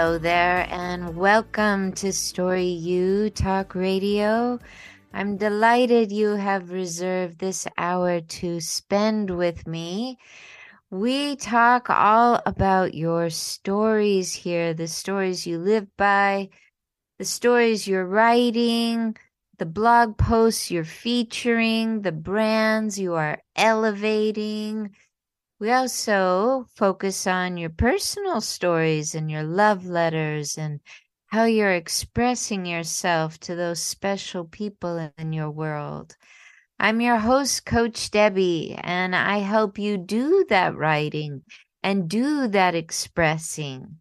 [0.00, 4.58] Hello there, and welcome to Story U Talk Radio.
[5.12, 10.16] I'm delighted you have reserved this hour to spend with me.
[10.90, 16.48] We talk all about your stories here, the stories you live by,
[17.18, 19.18] the stories you're writing,
[19.58, 24.92] the blog posts you're featuring, the brands you are elevating
[25.60, 30.80] we also focus on your personal stories and your love letters and
[31.26, 36.16] how you're expressing yourself to those special people in your world.
[36.78, 41.42] I'm your host, Coach Debby, and I help you do that writing
[41.82, 44.00] and do that expressing.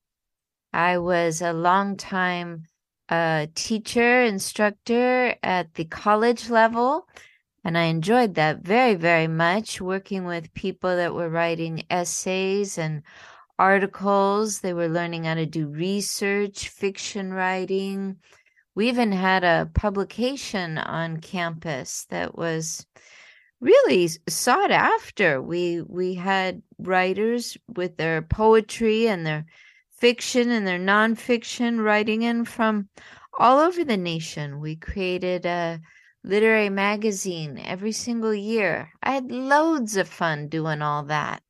[0.72, 2.64] I was a long time
[3.10, 7.06] uh, teacher, instructor at the college level
[7.64, 13.04] and I enjoyed that very, very much working with people that were writing essays and
[13.58, 14.62] articles.
[14.62, 18.18] They were learning how to do research, fiction writing.
[18.76, 22.86] We even had a publication on campus that was
[23.60, 25.42] really sought after.
[25.42, 29.46] We we had writers with their poetry and their
[29.92, 32.88] fiction and their nonfiction writing in from
[33.38, 34.62] all over the nation.
[34.62, 35.82] We created a
[36.24, 38.92] literary magazine every single year.
[39.02, 41.42] I had loads of fun doing all that.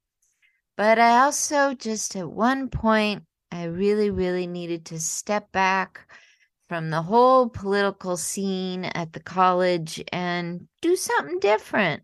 [0.78, 6.08] But I also just at one point, I really, really needed to step back
[6.68, 12.04] from the whole political scene at the college and do something different.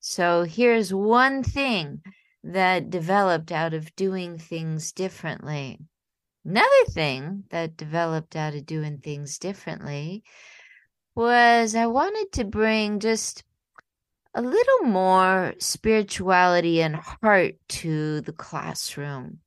[0.00, 2.02] So here's one thing
[2.42, 5.78] that developed out of doing things differently.
[6.44, 10.24] Another thing that developed out of doing things differently
[11.20, 13.44] was I wanted to bring just
[14.32, 19.40] a little more spirituality and heart to the classroom.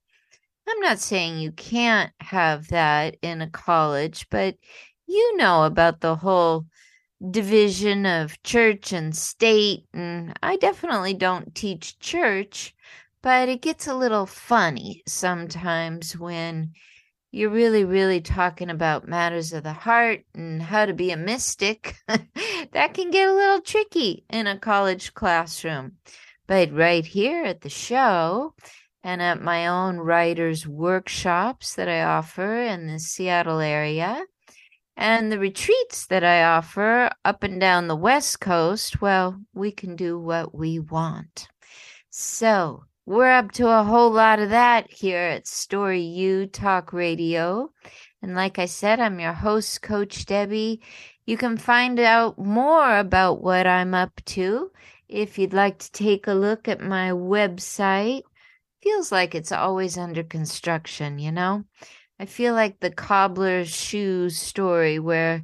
[0.70, 4.56] I'm not saying you can't have that in a college, but
[5.08, 6.68] you know about the whole
[7.32, 9.86] division of church and state.
[9.96, 12.76] And I definitely don't teach church,
[13.24, 16.74] but it gets a little funny sometimes when
[17.34, 21.96] you're really, really talking about matters of the heart and how to be a mystic,
[22.08, 25.94] that can get a little tricky in a college classroom.
[26.46, 28.54] But right here at the show
[29.04, 34.24] and at my own writers' workshops that I offer in the Seattle area,
[34.96, 39.96] and the retreats that I offer up and down the West Coast, well, we can
[39.96, 41.48] do what we want.
[42.12, 47.72] So, we're up to a whole lot of that here at Story U Talk Radio.
[48.22, 50.82] And like I said, I'm your host, Coach Debby.
[51.26, 54.72] You can find out more about what I'm up to
[55.10, 58.22] if you'd like to take a look at my website.
[58.82, 61.66] Feels like it's always under construction, you know?
[62.20, 65.44] I feel like the cobbler's shoes story where,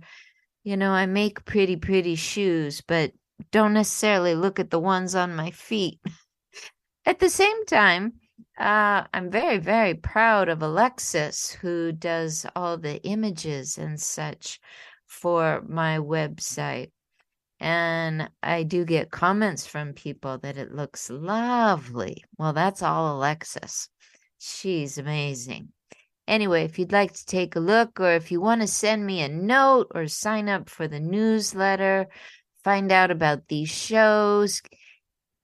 [0.64, 3.12] you know, I make pretty, pretty shoes, but
[3.52, 6.00] don't necessarily look at the ones on my feet.
[7.10, 8.14] At the same time,
[8.60, 14.60] uh, I'm very, very proud of Alexis, who does all the images and such
[15.08, 16.92] for my website.
[17.60, 22.24] And I do get comments from people that it looks lovely.
[22.38, 23.90] Well, that's all Alexis.
[24.38, 25.70] She's amazing.
[26.28, 29.22] Anyway, if you'd like to take a look or if you want to send me
[29.22, 32.06] a note or sign up for the newsletter,
[32.64, 34.62] find out about these shows,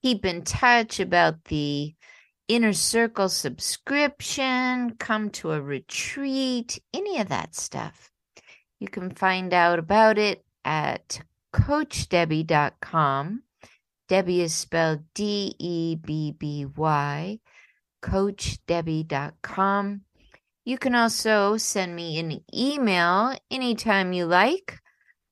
[0.05, 1.95] keep in touch about the
[2.47, 8.11] inner circle subscription, come to a retreat, any of that stuff.
[8.79, 11.21] You can find out about it at
[11.55, 13.41] coachdebby.com.
[14.07, 17.39] Debby is spelled D E B B Y,
[18.03, 20.01] coachdebby.com.
[20.65, 24.77] You can also send me an email anytime you like.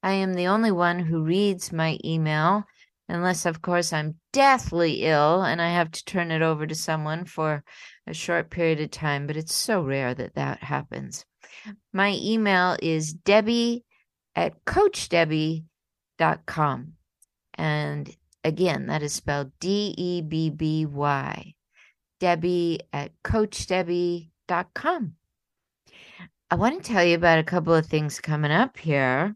[0.01, 2.65] I am the only one who reads my email
[3.07, 7.25] unless, of course, I'm deathly ill and I have to turn it over to someone
[7.25, 7.63] for
[8.07, 11.25] a short period of time, but it's so rare that that happens.
[11.91, 13.83] My email is debby
[14.35, 16.93] at coachdebby.com.
[17.55, 21.53] And again, that is spelled D E B B Y.
[22.19, 25.13] Debby at coachdebby.com.
[26.49, 29.35] I want to tell you about a couple of things coming up here.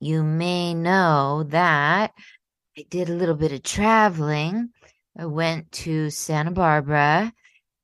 [0.00, 2.12] You may know that
[2.78, 4.68] I did a little bit of traveling.
[5.18, 7.32] I went to Santa Barbara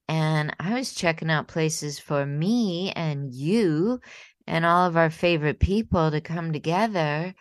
[0.07, 3.99] and I was checking out places for me and you
[4.47, 7.35] and all of our favorite people to come together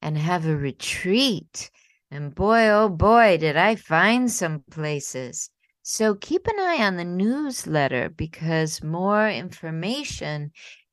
[0.00, 1.72] and have a retreat.
[2.12, 5.50] And boy, oh boy, did I find some places.
[5.82, 10.52] So keep an eye on the newsletter because more information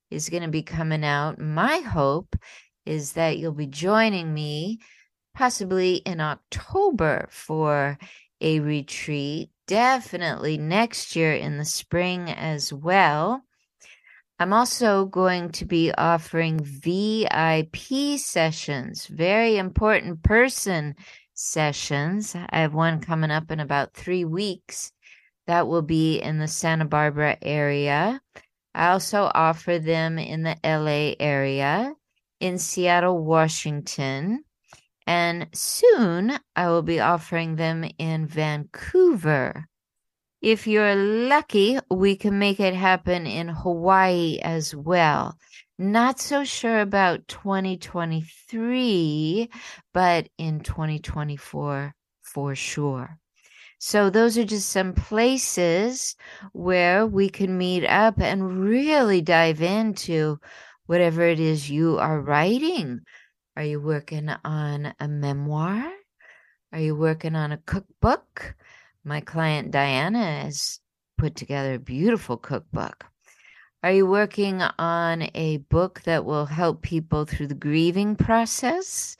[0.10, 1.38] is going to be coming out.
[1.38, 2.36] My hope
[2.88, 4.80] is that you'll be joining me
[5.38, 7.95] possibly in October for
[8.42, 13.44] a retreat, definitely next year in the spring as well.
[14.39, 20.95] I'm also going to be offering VIP sessions, very important person
[21.36, 22.36] sessions.
[22.36, 24.92] I have one coming up in about three weeks
[25.45, 28.19] that will be in the Santa Barbara area.
[28.74, 31.94] I also offer them in the LA area,
[32.40, 34.44] in Seattle, Washington,
[35.07, 39.65] and soon I will be offering them in Vancouver.
[40.42, 45.36] If you're lucky, we can make it happen in Hawaii as well.
[45.80, 49.50] Not so sure about 2023,
[49.94, 53.18] but in 2024 for sure.
[53.80, 56.15] So, those are just some places
[56.51, 60.39] where we can meet up and really dive into
[60.88, 63.01] whatever it is you are writing.
[63.57, 65.92] Are you working on a memoir?
[66.71, 68.56] Are you working on a cookbook?
[69.04, 70.80] My client Diana has
[71.18, 73.06] put together a beautiful cookbook.
[73.81, 79.18] Are you working on a book that will help people through the grieving process?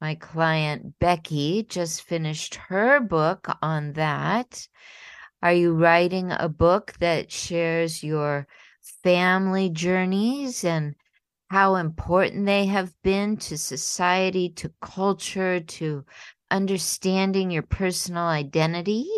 [0.00, 4.66] My client Becky just finished her book on that.
[5.40, 8.48] Are you writing a book that shares your
[9.04, 10.96] family journeys and
[11.48, 16.04] how important they have been to society, to culture, to
[16.50, 19.08] understanding your personal identity?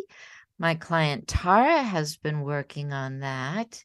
[0.58, 3.84] My client Tara has been working on that.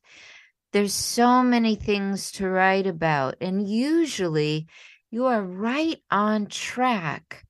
[0.73, 4.67] There's so many things to write about, and usually
[5.09, 7.45] you are right on track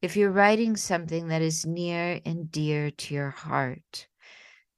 [0.00, 4.06] if you're writing something that is near and dear to your heart.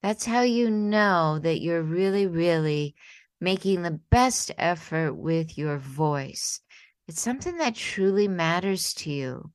[0.02, 2.94] That's how you know that you're really, really
[3.40, 6.60] making the best effort with your voice.
[7.08, 9.52] It's something that truly matters to you.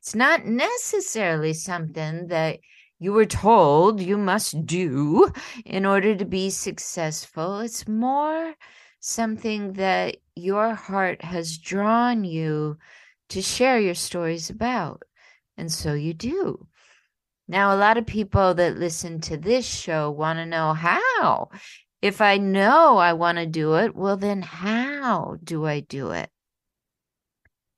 [0.00, 2.60] It's not necessarily something that
[2.98, 5.30] you were told you must do
[5.64, 7.60] in order to be successful.
[7.60, 8.54] It's more
[9.00, 12.78] something that your heart has drawn you
[13.30, 15.02] to share your stories about.
[15.56, 16.66] And so you do.
[17.46, 21.50] Now, a lot of people that listen to this show want to know how.
[22.04, 26.28] If I know I want to do it, well, then how do I do it?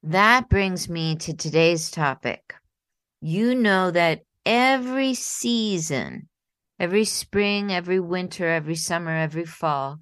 [0.03, 2.53] That brings me to today's topic.
[3.21, 6.29] You know that every season,
[6.81, 10.01] every spring, every winter, every summer, every fall,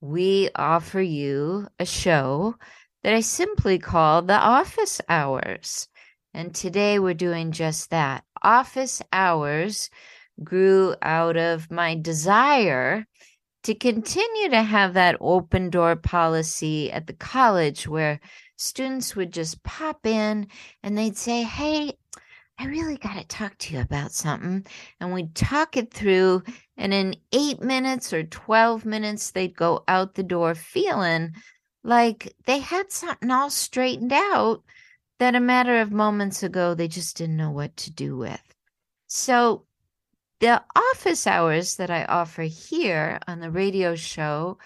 [0.00, 2.54] we offer you a show
[3.02, 5.88] that I simply call the office hours.
[6.32, 8.24] And today we're doing just that.
[8.42, 9.90] Office hours
[10.42, 13.06] grew out of my desire
[13.64, 18.20] to continue to have that open door policy at the college where
[18.56, 20.48] students would just pop in
[20.82, 21.92] and they'd say, Hey,
[22.58, 24.66] I really got to talk to you about something.
[25.00, 26.42] And we'd talk it through.
[26.76, 31.34] And in eight minutes or 12 minutes, they'd go out the door feeling
[31.84, 34.64] like they had something all straightened out
[35.20, 38.42] that a matter of moments ago they just didn't know what to do with.
[39.06, 39.64] So,
[40.40, 44.58] the office hours that I offer here on the radio show,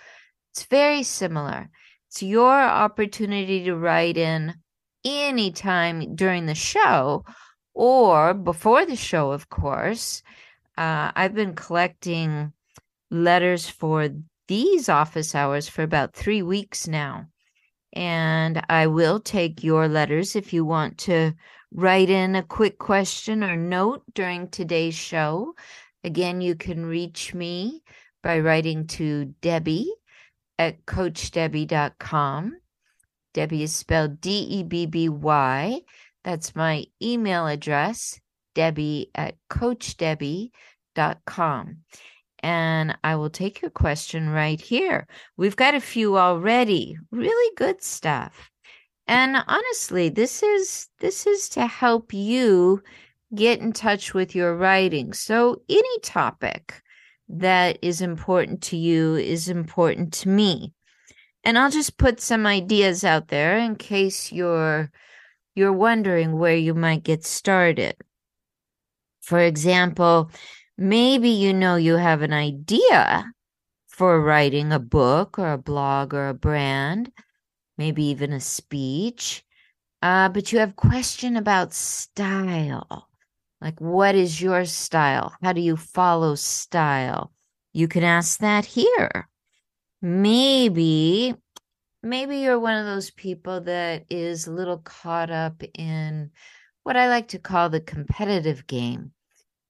[0.53, 1.71] it's very similar.
[2.09, 4.55] It's your opportunity to write in
[5.05, 7.25] anytime during the show
[7.75, 10.23] or before the show, of course.
[10.77, 12.53] Uh, I've been collecting
[13.11, 14.09] letters for
[14.49, 17.29] these office hours for about three weeks now.
[17.95, 21.33] And I will take your letters if you want to
[21.75, 25.55] write in a quick question or note during today's show.
[26.05, 27.83] Again, you can reach me
[28.23, 29.93] by writing to Debby
[30.59, 32.57] at CoachDebby.com.
[33.35, 35.81] Debby is spelled D E B B Y.
[36.25, 38.21] That's my email address,
[38.55, 41.77] Debby at CoachDebby.com.
[42.45, 45.07] And I will take your question right here.
[45.37, 46.97] We've got a few already.
[47.11, 48.52] Really good stuff.
[49.07, 52.83] And honestly, this is this is to help you
[53.35, 55.13] get in touch with your writing.
[55.13, 56.83] So any topic
[57.29, 60.73] that is important to you is important to me.
[61.45, 64.91] And I'll just put some ideas out there in case you're
[65.55, 67.97] you're wondering where you might get started.
[69.21, 70.31] For example,
[70.79, 73.25] maybe you know you have an idea
[73.89, 77.13] for writing a book or a blog or a brand,
[77.79, 79.45] maybe even a speech,
[80.03, 83.09] uh, but you have question about style.
[83.61, 85.33] Like, what is your style?
[85.43, 87.33] How do you follow style?
[87.73, 89.29] You can ask that here.
[90.01, 91.35] Maybe,
[92.03, 96.31] maybe you're one of those people that is a little caught up in
[96.83, 99.13] what I like to call the competitive game.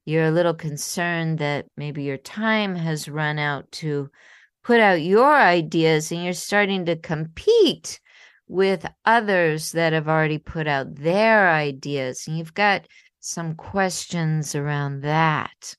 [0.07, 4.11] You're a little concerned that maybe your time has run out to
[4.63, 8.01] put out your ideas and you're starting to compete
[8.49, 12.27] with others that have already put out their ideas.
[12.27, 12.87] And you've got
[13.21, 15.77] some questions around that.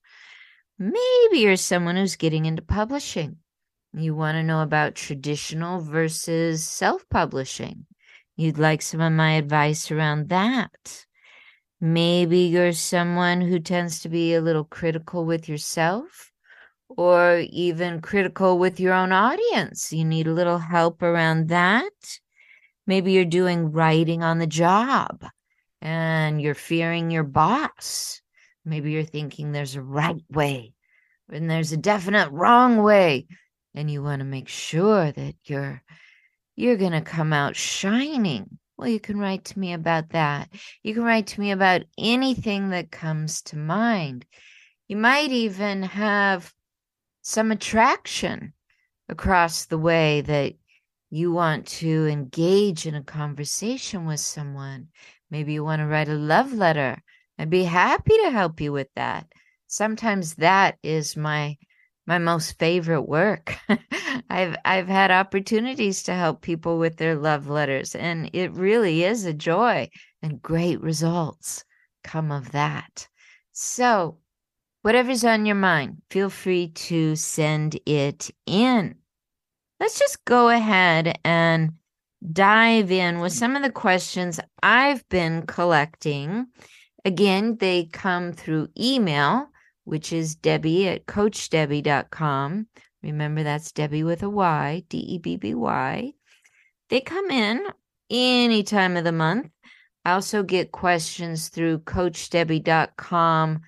[0.80, 3.38] Maybe you're someone who's getting into publishing.
[3.94, 7.86] You want to know about traditional versus self publishing.
[8.36, 11.06] You'd like some of my advice around that.
[11.80, 16.33] Maybe you're someone who tends to be a little critical with yourself
[16.98, 19.92] or even critical with your own audience.
[19.92, 21.92] You need a little help around that.
[22.86, 25.26] Maybe you're doing writing on the job
[25.82, 28.22] and you're fearing your boss.
[28.66, 30.74] Maybe you're thinking there's a right way
[31.32, 33.28] and there's a definite wrong way.
[33.76, 35.82] And you want to make sure that you're
[36.56, 38.60] you're going to come out shining.
[38.78, 40.50] Well, you can write to me about that.
[40.84, 44.26] You can write to me about anything that comes to mind.
[44.88, 46.54] You might even have
[47.24, 48.54] some attraction
[49.10, 50.54] across the way that
[51.10, 54.90] you want to engage in a conversation with someone.
[55.32, 57.02] Maybe you want to write a love letter.
[57.40, 59.28] I'd be happy to help you with that.
[59.68, 61.58] Sometimes that is my
[62.06, 63.58] my most favorite work.
[64.30, 69.26] I've I've had opportunities to help people with their love letters and it really is
[69.26, 69.90] a joy
[70.22, 71.64] and great results
[72.04, 73.08] come of that.
[73.54, 74.18] So,
[74.84, 78.96] whatever's on your mind, feel free to send it in.
[79.80, 81.72] Let's just go ahead and
[82.32, 86.48] dive in with some of the questions I've been collecting.
[87.04, 89.48] Again, they come through email,
[89.84, 92.68] which is Debby at CoachDebby.com.
[93.02, 96.14] Remember, that's Debby with a Y, D E B B Y.
[96.90, 97.66] They come in
[98.10, 99.50] any time of the month.
[100.06, 103.62] I also get questions through CoachDebby.com.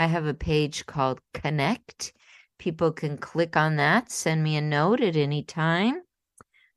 [0.00, 2.14] I have a page called Connect.
[2.58, 6.00] People can click on that, send me a note at any time.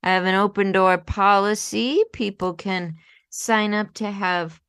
[0.03, 2.03] I have an open door policy.
[2.11, 2.95] People can
[3.29, 4.59] sign up to have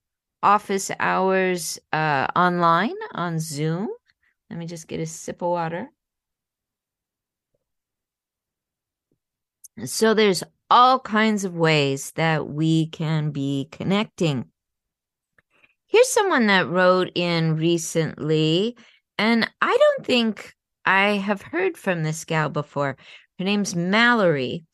[0.40, 3.88] office hours uh, online on Zoom.
[4.48, 5.90] Let me just get a sip of water.
[9.84, 14.52] So there's all kinds of ways that we can be connecting.
[15.94, 18.76] Here's someone that wrote in recently,
[19.16, 20.52] and I don't think
[20.84, 22.96] I have heard from this gal before.
[23.38, 24.64] Her name's Mallory,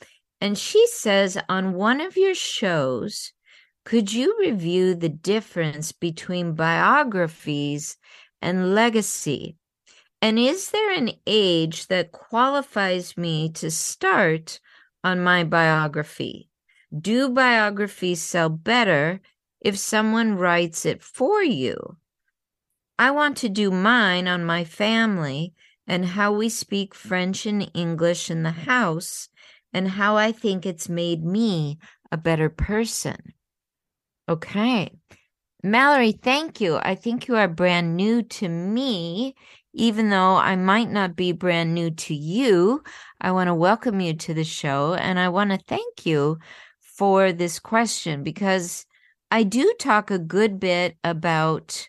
[0.41, 3.35] and she says on one of your shows,
[3.85, 7.99] could you review the difference between biographies
[8.41, 9.57] and legacy?
[10.23, 14.59] And is there an age that qualifies me to start
[15.05, 16.49] on my biography?
[16.99, 19.21] Do biographies sell better
[19.61, 21.97] if someone writes it for you?
[22.99, 25.55] I want to do mine on my family
[25.87, 29.29] and how we speak French and English in the house
[29.73, 31.79] and how I think it's made me
[32.12, 33.35] a better person.
[34.29, 34.90] Okay.
[35.62, 36.76] Mallory, thank you.
[36.76, 39.35] I think you are brand new to me.
[39.73, 42.83] Even though I might not be brand new to you,
[43.21, 46.38] I want to welcome you to the show and I want to thank you
[46.81, 48.85] for this question because
[49.31, 51.89] I do talk a good bit about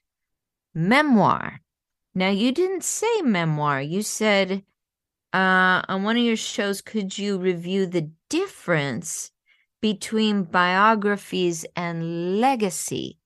[0.74, 1.62] memoir.
[2.14, 4.64] Now, you didn't say memoir, you said
[5.34, 9.32] uh, on one of your shows, could you review the difference
[9.82, 13.18] between biographies and legacy?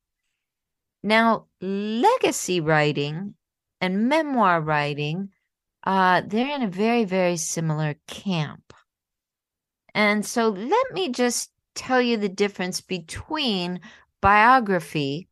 [1.04, 3.36] Now, legacy writing
[3.82, 5.30] and memoir writing,
[5.84, 8.74] uh, they're in a very, very similar camp.
[9.94, 13.82] And so let me just tell you the difference between
[14.22, 15.28] biography,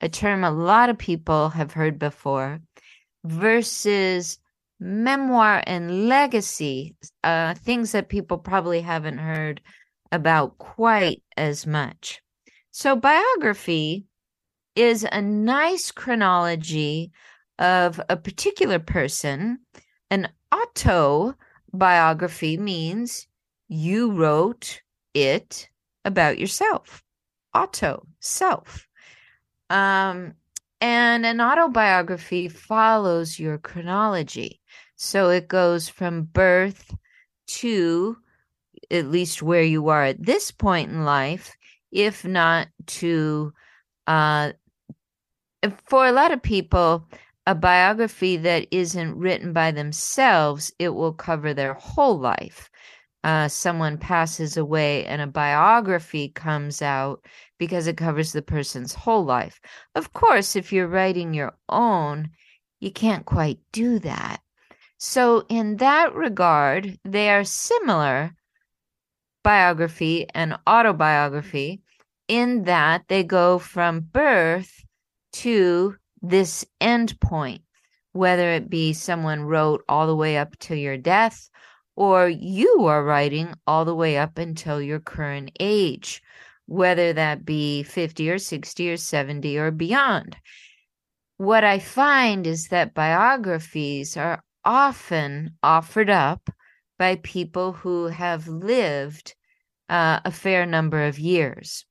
[0.00, 2.60] a term a lot of people have heard before,
[3.24, 4.38] versus
[4.78, 9.60] memoir and legacy, uh, things that people probably haven't heard
[10.10, 12.22] about quite as much.
[12.70, 14.06] So, biography
[14.74, 17.12] is a nice chronology
[17.58, 19.58] of a particular person.
[20.10, 23.26] An autobiography means
[23.68, 24.80] you wrote
[25.14, 25.68] it
[26.04, 27.02] about yourself.
[27.54, 28.86] Auto, self.
[29.68, 30.34] Um,
[30.80, 34.60] and an autobiography follows your chronology.
[34.96, 36.94] So it goes from birth
[37.48, 38.16] to
[38.90, 41.54] at least where you are at this point in life,
[41.92, 43.52] if not to
[44.06, 44.52] uh,
[45.86, 47.06] for a lot of people,
[47.46, 52.69] a biography that isn't written by themselves, it will cover their whole life.
[53.22, 57.24] Uh, someone passes away and a biography comes out
[57.58, 59.60] because it covers the person's whole life.
[59.94, 62.30] Of course, if you're writing your own,
[62.80, 64.40] you can't quite do that.
[64.96, 68.32] So, in that regard, they are similar
[69.42, 71.82] biography and autobiography
[72.28, 74.84] in that they go from birth
[75.32, 77.62] to this end point,
[78.12, 81.50] whether it be someone wrote all the way up to your death
[82.00, 86.22] or you are writing all the way up until your current age,
[86.64, 90.34] whether that be 50 or 60 or 70 or beyond.
[91.36, 96.48] What I find is that biographies are often offered up
[96.98, 99.34] by people who have lived
[99.90, 101.84] uh, a fair number of years.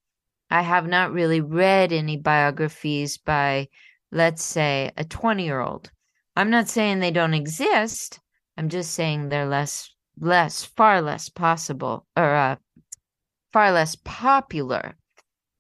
[0.50, 3.68] I have not really read any biographies by,
[4.12, 5.92] let's say, a 20 year old.
[6.36, 8.20] I'm not saying they don't exist.
[8.58, 9.90] I'm just saying they're less,
[10.20, 12.56] less, far less possible or uh,
[13.54, 14.96] far less popular.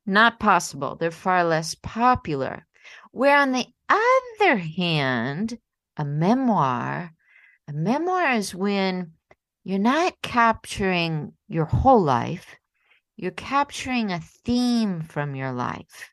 [0.06, 0.96] Not possible.
[0.96, 2.66] They're far less popular.
[3.12, 5.58] Where on the other hand,
[5.98, 7.12] a memoir,
[7.68, 9.12] a memoir is when
[9.63, 12.56] you're not capturing your whole life,
[13.18, 16.12] you're capturing a theme from your life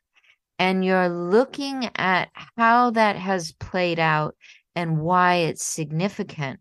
[0.59, 4.35] and you're looking at how that has played out
[4.75, 6.59] and why it's significant.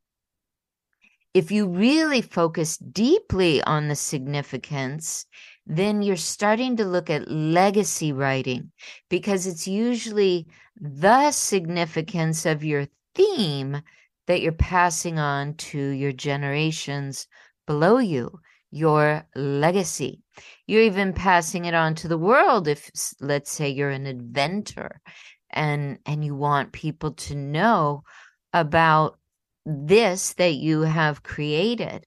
[1.36, 5.26] If you really focus deeply on the significance,
[5.66, 8.72] then you're starting to look at legacy writing
[9.10, 10.46] because it's usually
[10.80, 13.82] the significance of your theme
[14.26, 17.28] that you're passing on to your generations
[17.66, 20.22] below you your legacy.
[20.66, 25.02] You're even passing it on to the world if let's say you're an inventor
[25.50, 28.04] and and you want people to know
[28.54, 29.18] about
[29.66, 32.06] this that you have created.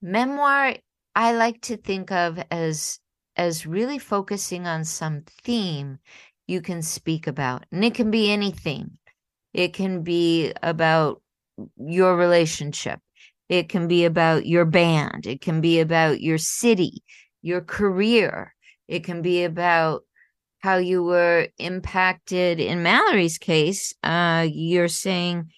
[0.00, 0.76] Memoir
[1.14, 3.00] I like to think of as
[3.36, 5.98] as really focusing on some theme
[6.46, 7.64] you can speak about.
[7.72, 8.98] And it can be anything.
[9.52, 11.20] It can be about
[11.76, 13.00] your relationship.
[13.48, 15.26] It can be about your band.
[15.26, 17.02] It can be about your city,
[17.42, 18.54] your career.
[18.86, 20.02] It can be about
[20.60, 22.60] how you were impacted.
[22.60, 25.50] In Mallory's case, uh, you're saying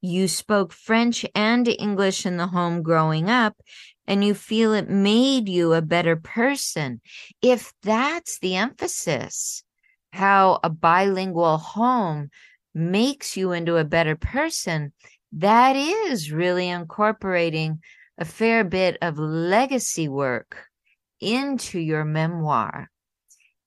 [0.00, 3.56] you spoke French and English in the home growing up,
[4.06, 7.00] and you feel it made you a better person.
[7.42, 9.64] If that's the emphasis,
[10.12, 12.30] how a bilingual home
[12.74, 14.92] makes you into a better person,
[15.32, 17.80] that is really incorporating
[18.18, 20.66] a fair bit of legacy work
[21.20, 22.90] into your memoir.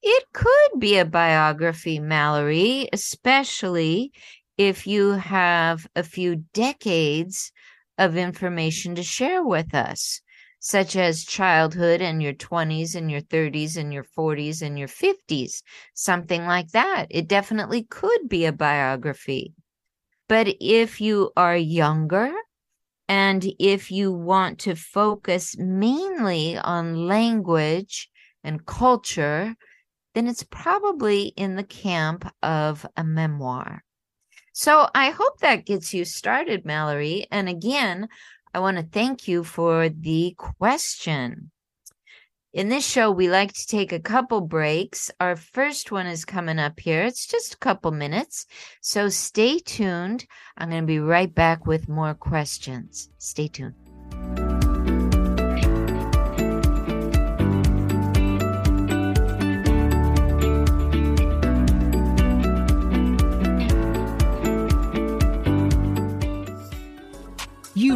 [0.02, 4.14] It could be a biography, Mallory, especially
[4.60, 7.54] if you have a few decades
[7.98, 10.20] of information to share with us,
[10.60, 15.64] such as childhood and your 20s and your 30s and your 40s and your 50s,
[15.94, 17.06] something like that.
[17.10, 19.54] It definitely could be a biography.
[20.28, 22.34] But if you are younger
[23.08, 28.10] and if you want to focus mainly on language
[28.44, 29.56] and culture,
[30.16, 33.86] then it's probably in the camp of a memoir.
[34.60, 37.26] So I hope that gets you started, Mallory.
[37.32, 38.10] And again,
[38.54, 41.52] I want to thank you for the question.
[42.52, 45.10] In this show, we like to take a couple breaks.
[45.22, 47.04] Our first one is coming up here.
[47.04, 48.48] It's just a couple minutes.
[48.82, 50.26] So stay tuned.
[50.58, 53.10] I'm going to be right back with more questions.
[53.18, 53.76] Stay tuned.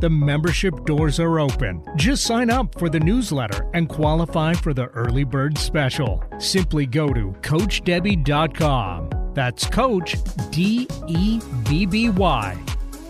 [0.00, 1.84] The membership doors are open.
[1.96, 6.24] Just sign up for the newsletter and qualify for the early bird special.
[6.38, 9.10] Simply go to CoachDebby.com.
[9.34, 10.16] That's Coach
[10.50, 12.58] D E B B Y.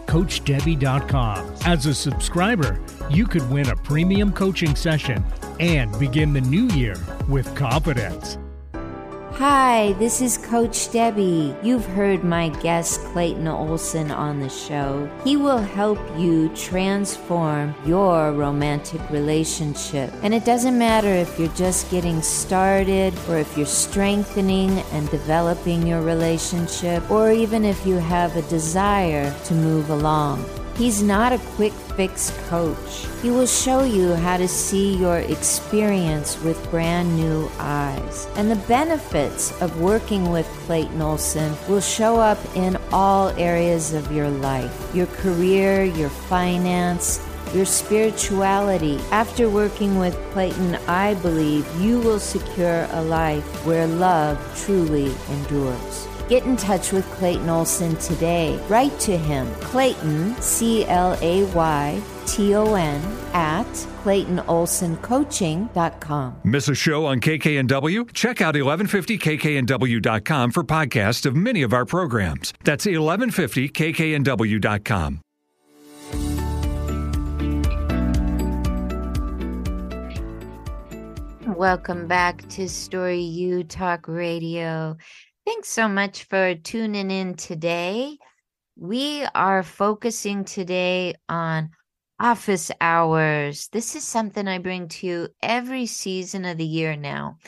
[0.07, 1.55] CoachDebby.com.
[1.65, 5.25] As a subscriber, you could win a premium coaching session
[5.61, 6.97] and begin the new year
[7.29, 8.37] with confidence.
[9.41, 11.57] Hi, this is Coach Debby.
[11.63, 15.11] You've heard my guest Clayton Olson on the show.
[15.25, 20.13] He will help you transform your romantic relationship.
[20.23, 25.87] And it doesn't matter if you're just getting started or if you're strengthening and developing
[25.87, 30.45] your relationship or even if you have a desire to move along.
[30.81, 33.07] He's not a quick fix coach.
[33.21, 38.27] He will show you how to see your experience with brand new eyes.
[38.35, 44.11] And the benefits of working with Clayton Olson will show up in all areas of
[44.11, 47.21] your life your career, your finance,
[47.53, 48.99] your spirituality.
[49.11, 56.10] After working with Clayton, I believe you will secure a life where love truly endures.
[56.31, 58.57] Get in touch with Clayton Olson today.
[58.69, 63.67] Write to him, Clayton, C L A Y T O N, at
[64.05, 66.37] ClaytonOlsonCoaching.com.
[66.45, 68.13] Miss a show on KKNW?
[68.13, 72.53] Check out 1150kknw.com for podcasts of many of our programs.
[72.63, 75.21] That's 1150kknw.com.
[81.57, 84.97] Welcome back to Story U Talk Radio.
[85.47, 88.19] Thanks so much for tuning in today.
[88.77, 91.71] We are focusing today on
[92.21, 93.69] office hours.
[93.73, 97.39] This is something I bring to you every season of the year now.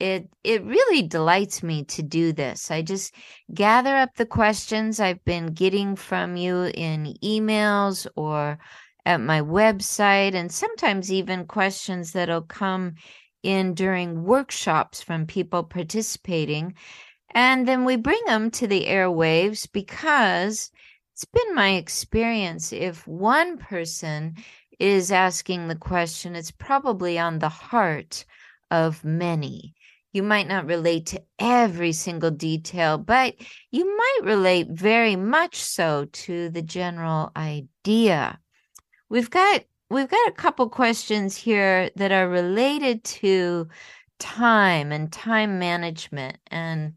[0.00, 2.70] It it really delights me to do this.
[2.70, 3.14] I just
[3.54, 8.58] gather up the questions I've been getting from you in emails or
[9.06, 12.94] at my website and sometimes even questions that'll come
[13.42, 16.74] in during workshops from people participating
[17.30, 20.70] and then we bring them to the airwaves because
[21.14, 24.36] it's been my experience if one person
[24.78, 28.24] is asking the question, it's probably on the heart
[28.70, 29.74] of many.
[30.12, 33.34] You might not relate to every single detail, but
[33.70, 38.38] you might relate very much so to the general idea.
[39.08, 43.68] We've got we've got a couple questions here that are related to
[44.18, 46.94] time and time management and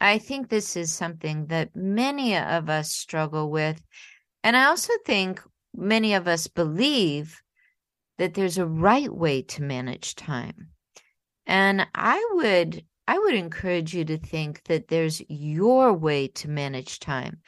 [0.00, 3.84] I think this is something that many of us struggle with.
[4.44, 5.42] And I also think
[5.74, 7.40] many of us believe
[8.18, 10.68] that there's a right way to manage time.
[11.46, 17.00] And I would I would encourage you to think that there's your way to manage
[17.00, 17.38] time.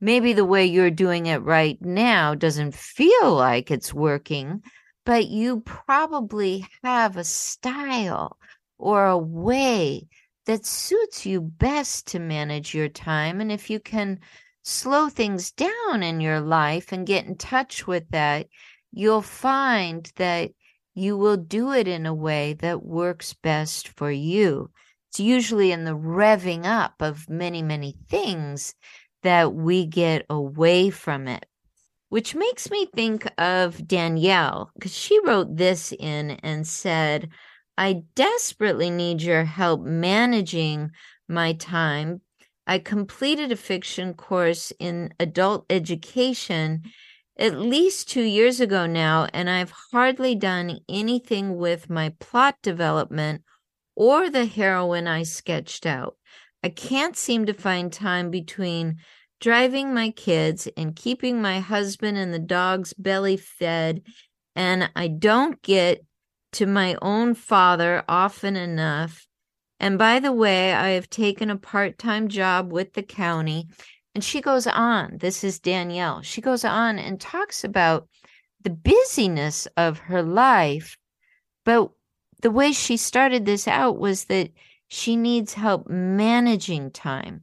[0.00, 4.62] Maybe the way you're doing it right now doesn't feel like it's working,
[5.06, 8.38] but you probably have a style
[8.76, 10.08] or a way
[10.46, 13.40] that suits you best to manage your time.
[13.40, 14.20] And if you can
[14.62, 18.46] slow things down in your life and get in touch with that,
[18.92, 20.50] you'll find that
[20.94, 24.70] you will do it in a way that works best for you.
[25.10, 28.74] It's usually in the revving up of many, many things
[29.22, 31.46] that we get away from it.
[32.10, 37.30] Which makes me think of Danielle, because she wrote this in and said,
[37.76, 40.90] I desperately need your help managing
[41.28, 42.20] my time.
[42.66, 46.82] I completed a fiction course in adult education
[47.36, 53.42] at least two years ago now, and I've hardly done anything with my plot development
[53.96, 56.16] or the heroine I sketched out.
[56.62, 58.96] I can't seem to find time between
[59.40, 64.02] driving my kids and keeping my husband and the dog's belly fed,
[64.54, 66.04] and I don't get
[66.54, 69.26] to my own father often enough.
[69.80, 73.68] And by the way, I have taken a part time job with the county.
[74.14, 76.22] And she goes on, this is Danielle.
[76.22, 78.08] She goes on and talks about
[78.62, 80.96] the busyness of her life.
[81.64, 81.90] But
[82.40, 84.50] the way she started this out was that
[84.88, 87.42] she needs help managing time.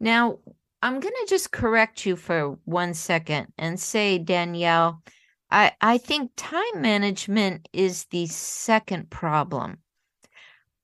[0.00, 0.38] Now,
[0.82, 5.02] I'm going to just correct you for one second and say, Danielle,
[5.50, 9.78] I, I think time management is the second problem.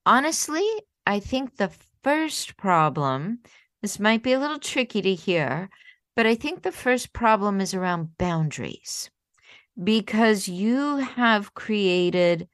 [0.06, 0.66] Honestly,
[1.06, 1.70] I think the
[2.02, 3.40] first problem,
[3.80, 5.70] this might be a little tricky to hear,
[6.14, 9.10] but I think the first problem is around boundaries
[9.82, 12.48] because you have created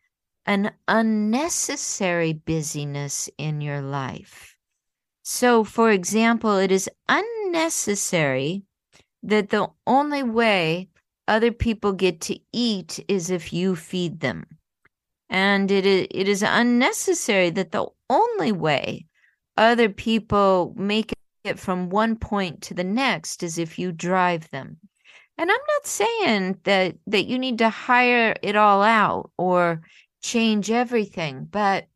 [0.47, 4.57] an unnecessary busyness in your life.
[5.23, 8.63] So, for example, it is unnecessary
[9.23, 10.89] that the only way
[11.29, 14.47] other people get to eat is if you feed them.
[15.29, 19.07] And it is, it is unnecessary that the only way
[19.59, 21.13] other people make
[21.45, 24.79] it from one point to the next is if you drive them.
[25.37, 29.83] And I'm not saying that that you need to hire it all out or
[30.23, 31.87] change everything, but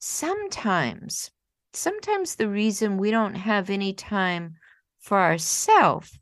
[0.00, 1.30] sometimes
[1.72, 4.54] sometimes the reason we don't have any time
[4.98, 6.18] for ourselves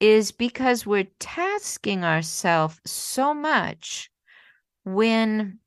[0.00, 4.10] is because we're tasking ourselves so much
[4.84, 5.58] when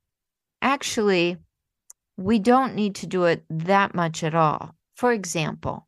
[0.62, 1.38] actually
[2.18, 4.76] we don't need to do it that much at all.
[4.96, 5.88] For example,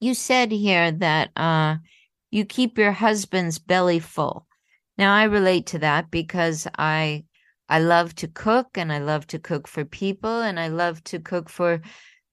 [0.00, 1.76] you said here that uh,
[2.30, 4.46] you keep your husband's belly full.
[4.98, 7.24] Now I relate to that because I
[7.68, 11.18] I love to cook and I love to cook for people and I love to
[11.18, 11.80] cook for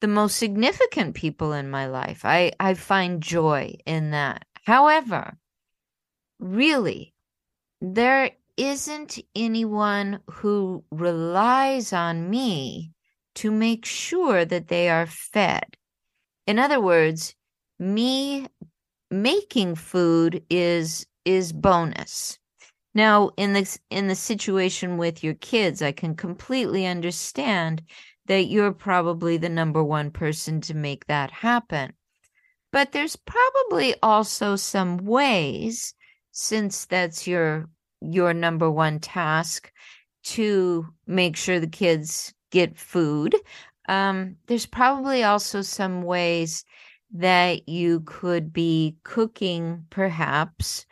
[0.02, 2.22] the most significant people in my life.
[2.26, 4.46] I I find joy in that.
[4.66, 5.38] However,
[6.40, 7.14] really
[7.82, 12.92] there isn't anyone who relies on me
[13.36, 15.78] to make sure that they are fed.
[16.46, 17.36] In other words,
[17.80, 18.48] me
[19.10, 22.38] making food is is bonus.
[22.94, 27.84] Now, in this in the situation with your kids, I can completely understand
[28.26, 31.94] that you're probably the number one person to make that happen.
[32.72, 35.94] But there's probably also some ways
[36.32, 37.70] since that's your
[38.02, 39.72] your number one task
[40.24, 43.36] to make sure the kids get food.
[43.88, 46.64] Um, there's probably also some ways
[47.12, 50.86] that you could be cooking perhaps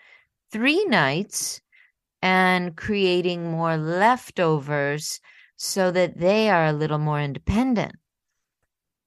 [0.52, 1.62] three nights
[2.22, 5.22] and creating more leftovers
[5.56, 7.96] so that they are a little more independent.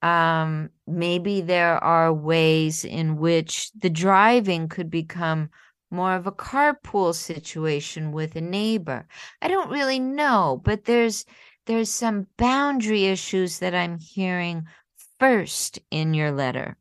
[0.03, 5.51] Um, maybe there are ways in which the driving could become
[5.91, 9.07] more of a carpool situation with a neighbor.
[9.43, 11.25] I don't really know, but there's
[11.67, 14.67] there's some boundary issues that I'm hearing
[15.19, 16.77] first in your letter.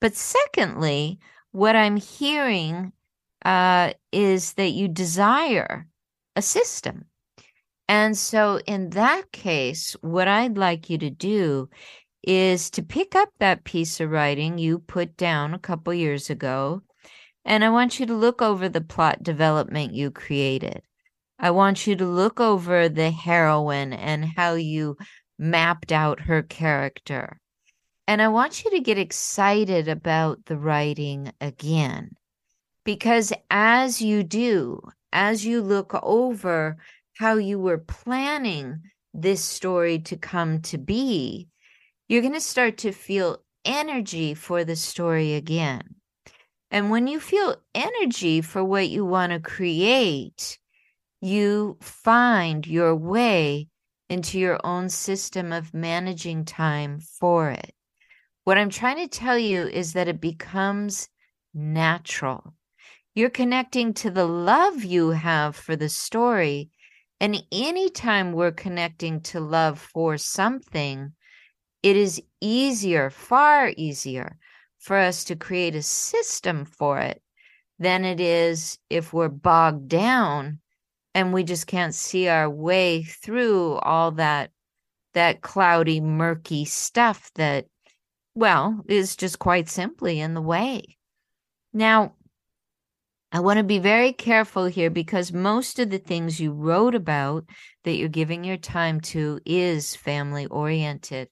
[0.00, 1.18] But secondly,
[1.50, 2.92] what I'm hearing
[3.44, 5.86] uh, is that you desire
[6.36, 7.06] a system.
[7.88, 11.70] And so, in that case, what I'd like you to do
[12.22, 16.82] is to pick up that piece of writing you put down a couple years ago,
[17.44, 20.82] and I want you to look over the plot development you created.
[21.38, 24.96] I want you to look over the heroine and how you
[25.38, 27.40] mapped out her character.
[28.08, 32.10] And I want you to get excited about the writing again.
[32.84, 34.80] Because as you do,
[35.12, 36.76] as you look over
[37.18, 38.80] how you were planning
[39.14, 41.48] this story to come to be,
[42.08, 45.82] you're going to start to feel energy for the story again.
[46.70, 50.58] And when you feel energy for what you want to create,
[51.20, 53.68] you find your way
[54.08, 57.72] into your own system of managing time for it.
[58.44, 61.08] What I'm trying to tell you is that it becomes
[61.52, 62.54] natural.
[63.14, 66.70] You're connecting to the love you have for the story.
[67.20, 71.12] And anytime we're connecting to love for something,
[71.82, 74.36] it is easier, far easier
[74.78, 77.22] for us to create a system for it
[77.78, 80.60] than it is if we're bogged down
[81.14, 84.50] and we just can't see our way through all that
[85.14, 87.66] that cloudy murky stuff that
[88.38, 90.96] well, is just quite simply in the way.
[91.72, 92.14] Now,
[93.32, 97.44] I want to be very careful here because most of the things you wrote about
[97.82, 101.28] that you're giving your time to is family oriented.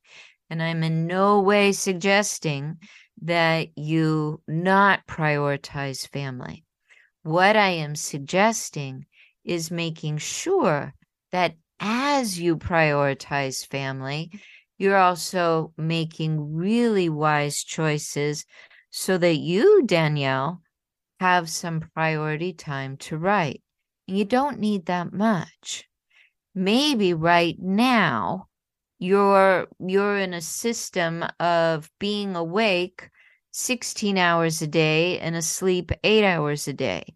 [0.49, 2.79] And I'm in no way suggesting
[3.23, 6.65] that you not prioritize family.
[7.23, 9.07] What I am suggesting
[9.45, 10.95] is making sure
[11.33, 14.31] that as you prioritize family,
[14.79, 18.45] you're also making really wise choices
[18.91, 20.63] so that you, Danielle,
[21.21, 23.63] have some priority time to write.
[24.07, 25.85] You don't need that much.
[26.55, 28.49] Maybe right now
[28.99, 33.11] you're you're in a system of being awake
[33.53, 37.15] 16 hours a day and asleep 8 hours a day.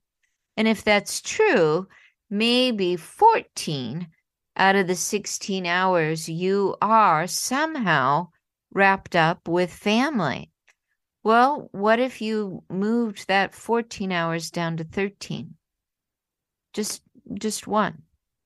[0.57, 1.87] And if that's true,
[2.29, 4.09] maybe 14
[4.57, 8.29] out of the 16 hours, you are somehow
[8.73, 10.51] wrapped up with family.
[11.23, 15.55] Well, what if you moved that 14 hours down to 13?
[16.73, 17.03] Just
[17.35, 18.03] just one.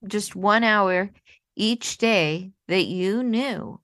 [0.07, 1.11] Just 1 hour
[1.55, 3.79] each day that you knew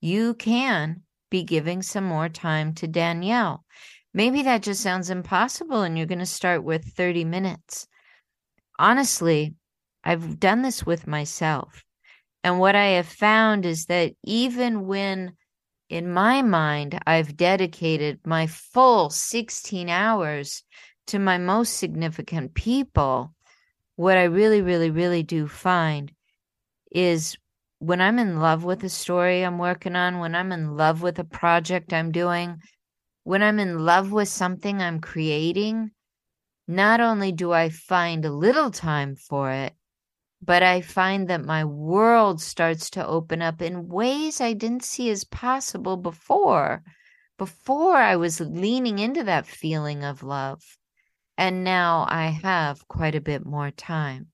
[0.00, 3.64] you can be giving some more time to Danielle.
[4.12, 7.88] Maybe that just sounds impossible and you're going to start with 30 minutes.
[8.78, 9.54] Honestly,
[10.04, 11.84] I've done this with myself.
[12.44, 15.32] And what I have found is that even when
[15.88, 20.62] in my mind I've dedicated my full 16 hours
[21.06, 23.34] to my most significant people,
[23.96, 26.12] what I really, really, really do find
[26.94, 27.36] is
[27.80, 31.18] when I'm in love with a story I'm working on, when I'm in love with
[31.18, 32.58] a project I'm doing,
[33.24, 35.90] when I'm in love with something I'm creating,
[36.66, 39.74] not only do I find a little time for it,
[40.40, 45.10] but I find that my world starts to open up in ways I didn't see
[45.10, 46.82] as possible before.
[47.38, 50.62] Before I was leaning into that feeling of love.
[51.36, 54.28] And now I have quite a bit more time.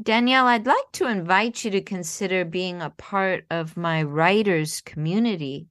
[0.00, 5.66] Danielle, I'd like to invite you to consider being a part of my writers community.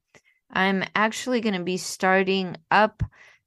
[0.51, 3.03] I'm actually going to be starting up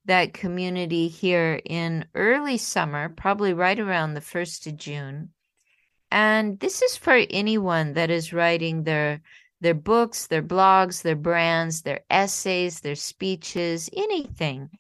[0.07, 5.31] that community here in early summer, probably right around the 1st of June.
[6.11, 9.21] And this is for anyone that is writing their
[9.61, 14.71] their books, their blogs, their brands, their essays, their speeches, anything.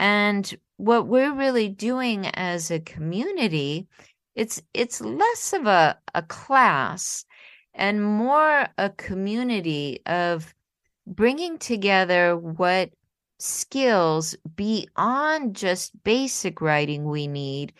[0.00, 3.86] And what we're really doing as a community,
[4.36, 7.24] it's it's less of a, a class
[7.74, 10.54] and more a community of
[11.06, 12.90] bringing together what
[13.38, 17.72] skills beyond just basic writing we need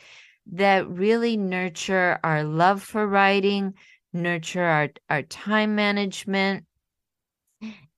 [0.52, 3.74] that really nurture our love for writing,
[4.12, 6.64] nurture our, our time management,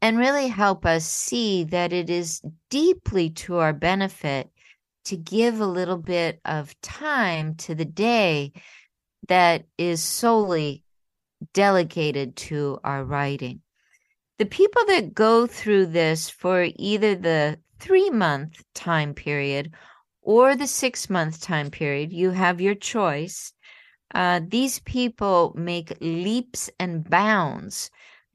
[0.00, 2.40] and really help us see that it is
[2.70, 4.50] deeply to our benefit
[5.08, 8.52] to give a little bit of time to the day
[9.28, 10.84] that is solely
[11.54, 13.62] delegated to our writing.
[14.38, 19.72] The people that go through this for either the three month time period
[20.20, 23.52] or the six month time period, you have your choice.
[24.14, 27.90] Uh, these people make leaps and bounds,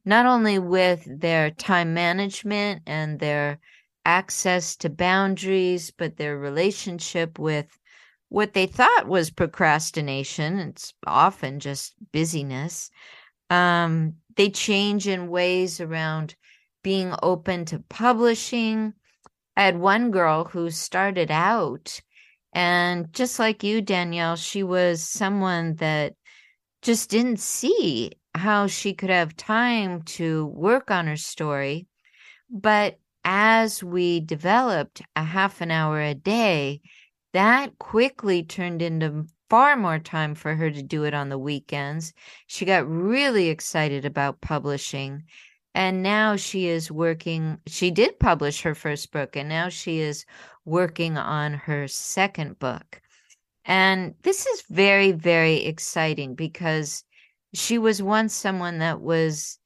[0.06, 3.60] not only with their time management and their
[4.06, 7.68] access to boundaries, but their relationship with
[8.30, 10.60] what they thought was procrastination.
[10.60, 12.90] It's often just busyness.
[13.50, 16.36] Um, they change in ways around
[16.84, 18.94] being open to publishing,
[19.56, 22.02] I had one girl who started out,
[22.54, 26.16] and just like you, Danielle, she was someone that
[26.82, 31.88] just didn't see how she could have time to work on her story.
[32.50, 36.82] But as we developed a half an hour a day,
[37.34, 42.14] that quickly turned into far more time for her to do it on the weekends.
[42.48, 45.24] She got really excited about publishing
[45.76, 50.26] and now she is working she did publish her first book and now she is
[50.66, 53.02] working on her second book
[53.66, 57.04] and this is very very exciting because
[57.54, 59.60] she was once someone that was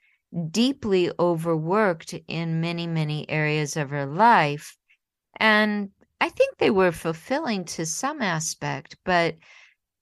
[0.52, 4.78] deeply overworked in many many areas of her life
[5.38, 5.90] and
[6.22, 9.36] i think they were fulfilling to some aspect but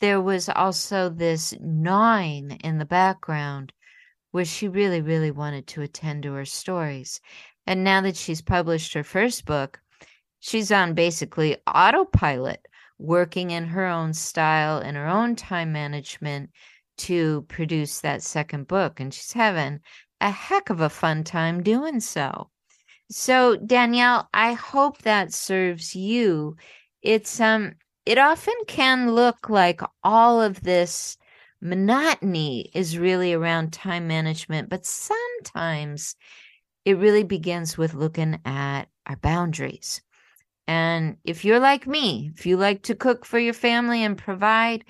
[0.02, 3.72] there was also this gnawing in the background
[4.36, 7.22] where she really, really wanted to attend to her stories.
[7.66, 9.80] And now that she's published her first book,
[10.42, 12.60] she's on basically autopilot,
[13.00, 16.50] working in her own style and her own time management
[16.98, 19.00] to produce that second book.
[19.00, 19.80] And she's having
[20.22, 22.50] a heck of a fun time doing so.
[23.10, 26.58] So, Danielle, I hope that serves you.
[27.02, 27.76] It's um
[28.06, 31.18] it often can look like all of this
[31.62, 36.16] monotony is really around time management, but sometimes
[36.86, 40.02] it really begins with looking at our boundaries.
[40.68, 44.84] And if you're like me, if you like to cook for your family and provide,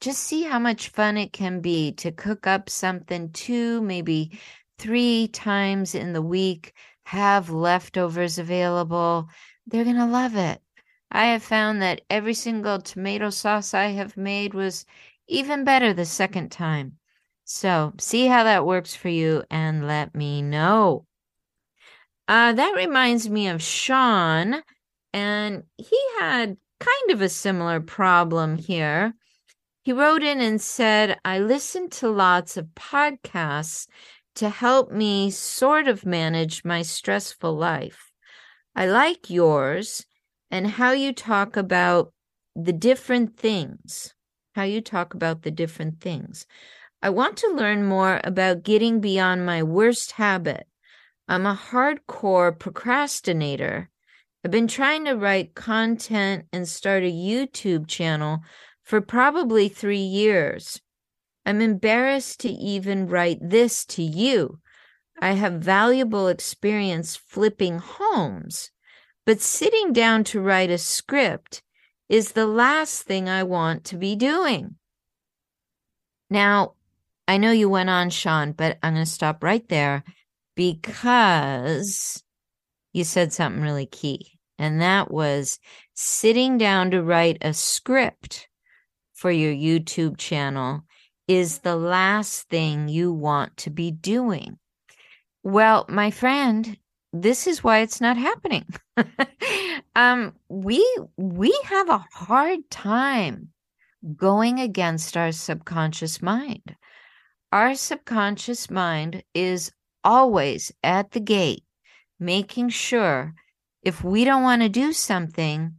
[0.00, 4.38] just see how much fun it can be to cook up something too, maybe
[4.80, 6.72] three times in the week,
[7.04, 9.28] have leftovers available.
[9.66, 10.60] They're going to love it.
[11.10, 14.86] I have found that every single tomato sauce I have made was
[15.28, 16.96] even better the second time.
[17.44, 21.04] So, see how that works for you and let me know.
[22.26, 24.62] Uh, that reminds me of Sean,
[25.12, 29.14] and he had kind of a similar problem here.
[29.82, 33.88] He wrote in and said, I listened to lots of podcasts
[34.40, 38.10] to help me sort of manage my stressful life.
[38.74, 40.04] I like yours
[40.50, 42.12] and how you talk about
[42.54, 44.12] the different things
[44.54, 46.46] how you talk about the different things.
[47.02, 50.66] I want to learn more about getting beyond my worst habit.
[51.28, 53.88] I'm a hardcore procrastinator.
[54.44, 58.40] I've been trying to write content and start a YouTube channel
[58.82, 60.80] for probably three years.
[61.44, 64.60] I'm embarrassed to even write this to you.
[65.20, 68.70] I have valuable experience flipping homes,
[69.26, 71.62] but sitting down to write a script
[72.08, 74.76] is the last thing I want to be doing.
[76.28, 76.74] Now,
[77.28, 80.04] I know you went on, Sean, but I'm going to stop right there
[80.56, 82.22] because
[82.92, 84.38] you said something really key.
[84.58, 85.58] And that was
[85.94, 88.48] sitting down to write a script
[89.14, 90.82] for your YouTube channel
[91.30, 94.58] is the last thing you want to be doing.
[95.44, 96.76] Well, my friend,
[97.12, 98.66] this is why it's not happening.
[99.94, 100.84] um, we
[101.16, 103.50] we have a hard time
[104.16, 106.74] going against our subconscious mind.
[107.52, 109.70] Our subconscious mind is
[110.02, 111.62] always at the gate,
[112.18, 113.34] making sure
[113.84, 115.74] if we don't want to do something,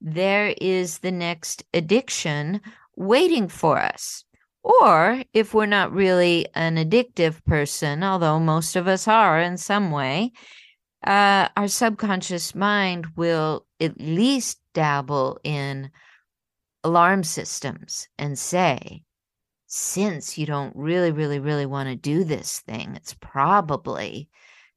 [0.00, 2.60] there is the next addiction
[2.96, 4.24] waiting for us.
[4.66, 9.92] Or if we're not really an addictive person, although most of us are in some
[9.92, 10.32] way,
[11.06, 15.92] uh, our subconscious mind will at least dabble in
[16.82, 19.04] alarm systems and say,
[19.68, 24.28] since you don't really, really, really want to do this thing, it's probably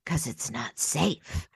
[0.05, 1.49] because it's not safe.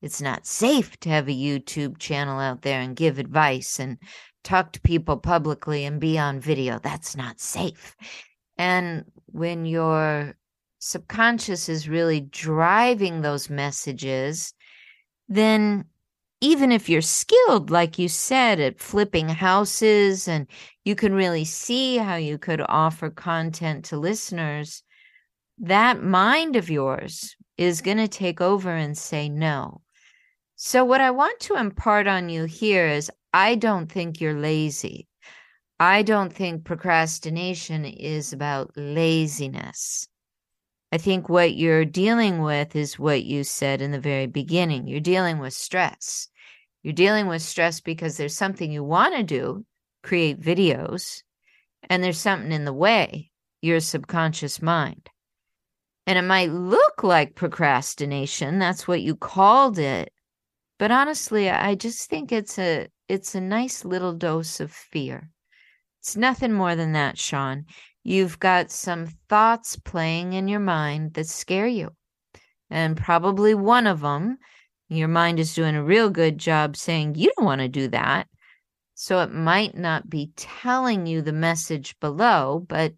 [0.00, 3.98] It's not safe to have a YouTube channel out there and give advice and
[4.42, 6.78] talk to people publicly and be on video.
[6.78, 7.96] That's not safe.
[8.56, 10.34] And when your
[10.78, 14.54] subconscious is really driving those messages,
[15.28, 15.84] then
[16.40, 20.46] even if you're skilled, like you said, at flipping houses and
[20.84, 24.82] you can really see how you could offer content to listeners,
[25.58, 29.82] that mind of yours is going to take over and say no.
[30.62, 35.08] So, what I want to impart on you here is I don't think you're lazy.
[35.78, 40.06] I don't think procrastination is about laziness.
[40.92, 44.86] I think what you're dealing with is what you said in the very beginning.
[44.86, 46.28] You're dealing with stress.
[46.82, 49.64] You're dealing with stress because there's something you want to do,
[50.02, 51.22] create videos,
[51.88, 53.30] and there's something in the way,
[53.62, 55.08] your subconscious mind.
[56.06, 58.58] And it might look like procrastination.
[58.58, 60.12] That's what you called it.
[60.80, 65.28] But honestly, I just think it's a it's a nice little dose of fear.
[65.98, 67.66] It's nothing more than that, Sean.
[68.02, 71.90] You've got some thoughts playing in your mind that scare you.
[72.70, 74.38] And probably one of them,
[74.88, 78.26] your mind is doing a real good job saying you don't want to do that.
[78.94, 82.94] So it might not be telling you the message below, but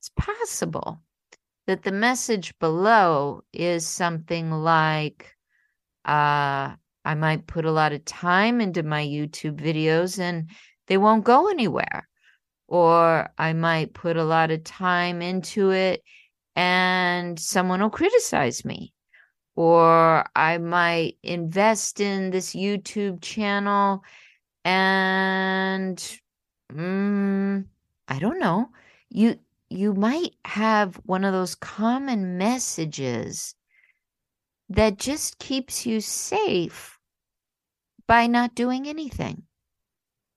[0.00, 1.00] it's possible
[1.68, 5.36] that the message below is something like,
[6.04, 6.74] uh,
[7.04, 10.48] I might put a lot of time into my YouTube videos and
[10.86, 12.08] they won't go anywhere.
[12.68, 16.02] Or I might put a lot of time into it
[16.56, 18.94] and someone will criticize me.
[19.54, 24.02] Or I might invest in this YouTube channel
[24.64, 25.98] and
[26.72, 27.64] mm,
[28.08, 28.68] I don't know.
[29.10, 29.38] You
[29.68, 33.54] you might have one of those common messages
[34.68, 36.91] that just keeps you safe
[38.06, 39.44] by not doing anything.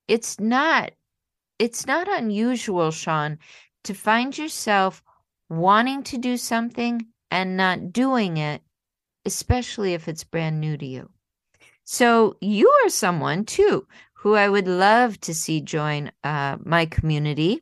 [0.07, 0.91] It's not
[1.57, 3.39] it's not unusual, Sean,
[3.85, 5.01] to find yourself
[5.49, 8.61] wanting to do something and not doing it,
[9.25, 11.09] especially if it's brand new to you.
[11.85, 17.61] So you are someone too who I would love to see join uh, my community.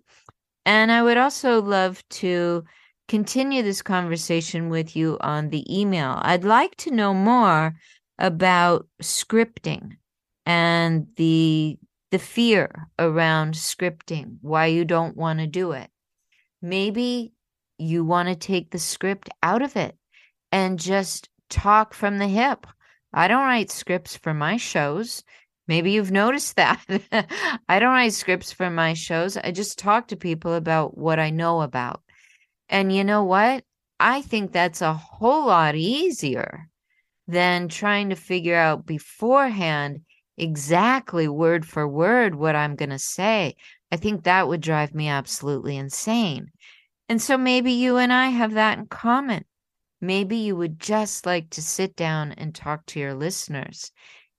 [0.66, 2.64] And I would also love to
[3.10, 6.20] continue this conversation with you on the email.
[6.22, 7.76] I'd like to know more
[8.18, 9.98] about scripting
[10.46, 11.78] and the
[12.12, 15.90] the fear around scripting, why you don't want to do it.
[16.62, 17.34] Maybe
[17.80, 19.98] you want to take the script out of it
[20.52, 22.68] and just talk from the hip.
[23.12, 25.24] I don't write scripts for my shows.
[25.68, 26.86] Maybe you've noticed that.
[27.68, 29.36] I don't write scripts for my shows.
[29.36, 32.04] I just talk to people about what I know about.
[32.70, 33.64] And you know what?
[34.00, 36.70] I think that's a whole lot easier
[37.34, 40.02] than trying to figure out beforehand
[40.38, 43.56] exactly word for word what I'm going to say.
[43.92, 46.52] I think that would drive me absolutely insane.
[47.10, 49.46] And so maybe you and I have that in common.
[50.02, 53.92] Maybe you would just like to sit down and talk to your listeners.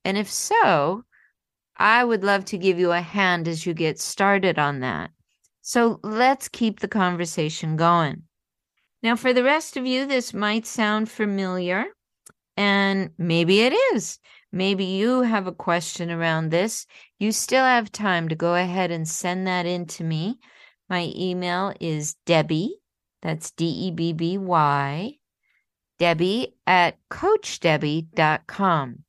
[0.04, 1.04] And if so,
[1.76, 5.10] I would love to give you a hand as you get started on that.
[5.62, 8.22] So let's keep the conversation going.
[9.02, 11.86] Now, for the rest of you, this might sound familiar,
[12.56, 14.18] and maybe it is.
[14.52, 16.86] Maybe you have a question around this.
[17.18, 20.38] You still have time to go ahead and send that in to me.
[20.88, 22.76] My email is Debby,
[23.22, 25.18] that's D E B B Y,
[25.98, 29.04] Debby at CoachDebby.com.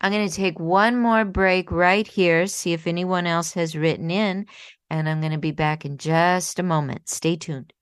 [0.00, 4.10] I'm going to take one more break right here, see if anyone else has written
[4.10, 4.46] in,
[4.88, 7.08] and I'm going to be back in just a moment.
[7.08, 7.72] Stay tuned.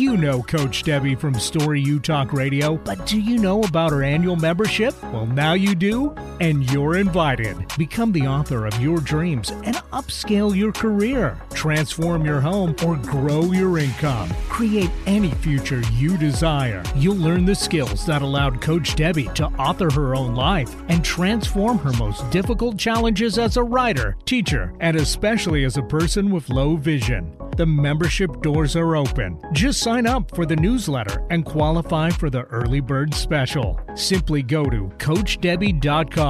[0.00, 4.02] You know Coach Debby from Story U Talk Radio, but do you know about her
[4.02, 4.94] annual membership?
[5.02, 7.56] Well, now you do, and you're invited.
[7.76, 13.52] Become the author of your dreams and upscale your career, transform your home, or grow
[13.52, 14.28] your income.
[14.48, 16.82] Create any future you desire.
[16.96, 21.78] You'll learn the skills that allowed Coach Debby to author her own life and transform
[21.78, 26.76] her most difficult challenges as a writer, teacher, and especially as a person with low
[26.76, 27.36] vision.
[27.56, 29.38] The membership doors are open.
[29.52, 33.78] Just sign up for the newsletter and qualify for the early bird special.
[33.94, 36.29] Simply go to CoachDebby.com.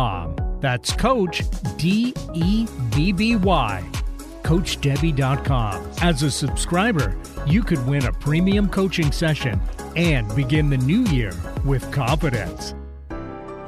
[0.61, 1.43] That's Coach
[1.77, 3.85] D E B B Y.
[4.43, 5.91] CoachDebby.com.
[6.03, 9.61] As a subscriber, you could win a premium coaching session
[9.97, 11.33] and begin the new year
[11.65, 12.75] with confidence.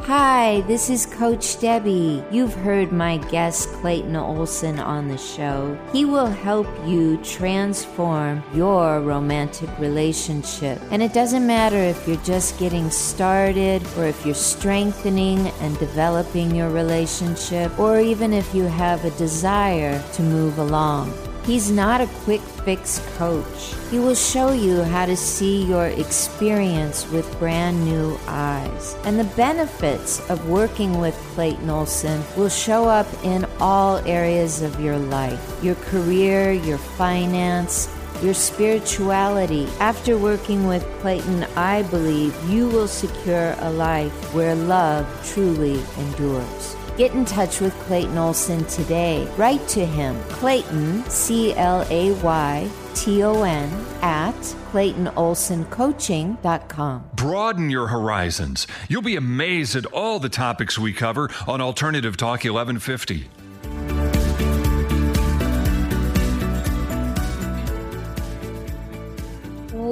[0.07, 2.25] Hi, this is Coach Debby.
[2.33, 5.79] You've heard my guest Clayton Olson on the show.
[5.93, 10.83] He will help you transform your romantic relationship.
[10.91, 16.53] And it doesn't matter if you're just getting started or if you're strengthening and developing
[16.53, 21.17] your relationship or even if you have a desire to move along.
[21.45, 23.75] He's not a quick fix coach.
[23.91, 28.97] He will show you how to see your experience with brand new eyes.
[29.05, 34.81] And the benefits of working with Clayton Olson will show up in all areas of
[34.81, 37.89] your life your career, your finance,
[38.23, 39.67] your spirituality.
[39.81, 46.77] After working with Clayton, I believe you will secure a life where love truly endures.
[46.97, 49.27] Get in touch with Clayton Olson today.
[49.39, 53.71] Write to him, Clayton, C L A Y T O N,
[54.03, 54.35] at
[54.73, 57.05] ClaytonOlsonCoaching.com.
[57.15, 58.67] Broaden your horizons.
[58.89, 63.29] You'll be amazed at all the topics we cover on Alternative Talk 1150.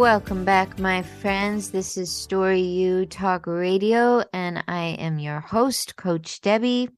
[0.01, 1.73] Welcome back, my friends.
[1.73, 6.89] This is Story U Talk Radio, and I am your host, Coach Debby.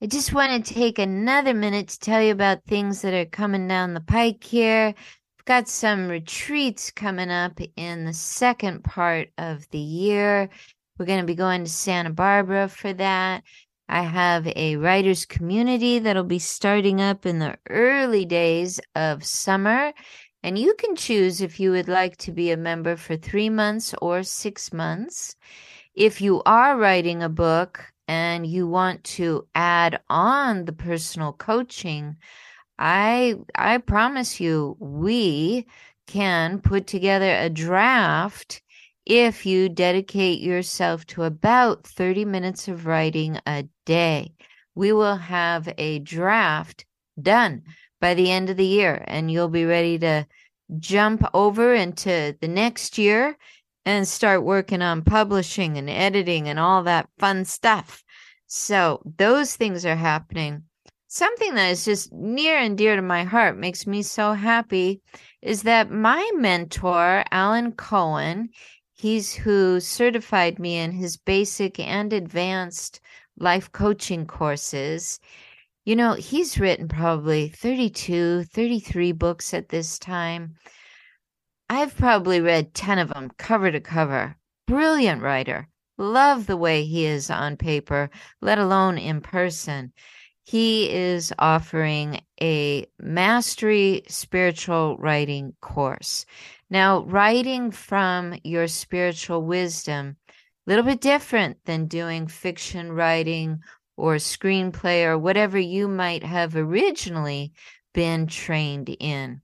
[0.00, 3.66] I just want to take another minute to tell you about things that are coming
[3.66, 4.94] down the pike here.
[4.96, 10.48] I've got some retreats coming up in the second part of the year.
[11.00, 13.42] We're going to be going to Santa Barbara for that.
[13.88, 19.92] I have a writers community that'll be starting up in the early days of summer.
[20.42, 23.94] And you can choose if you would like to be a member for three months
[24.02, 25.36] or six months.
[25.94, 32.16] If you are writing a book and you want to add on the personal coaching,
[32.78, 35.66] I I promise you we
[36.08, 38.62] can put together a draft
[39.06, 44.32] if you dedicate yourself to about 30 minutes of writing a day.
[44.74, 46.84] We will have a draft
[47.20, 47.62] done
[48.02, 50.26] by the end of the year and you'll be ready to
[50.80, 53.38] jump over into the next year
[53.86, 58.02] and start working on publishing and editing and all that fun stuff.
[58.48, 60.64] So, those things are happening.
[61.06, 65.00] Something that is just near and dear to my heart makes me so happy
[65.40, 68.50] is that my mentor, Alan Cohen,
[68.92, 73.00] he's who certified me in his basic and advanced
[73.38, 75.20] life coaching courses.
[75.84, 80.54] You know, he's written probably 32, 33 books at this time.
[81.68, 84.36] I've probably read 10 of them cover to cover.
[84.68, 85.68] Brilliant writer.
[85.98, 88.10] Love the way he is on paper,
[88.40, 89.92] let alone in person.
[90.44, 96.26] He is offering a mastery spiritual writing course.
[96.70, 103.62] Now, writing from your spiritual wisdom, a little bit different than doing fiction writing
[103.96, 107.52] or screenplay or whatever you might have originally
[107.92, 109.40] been trained in.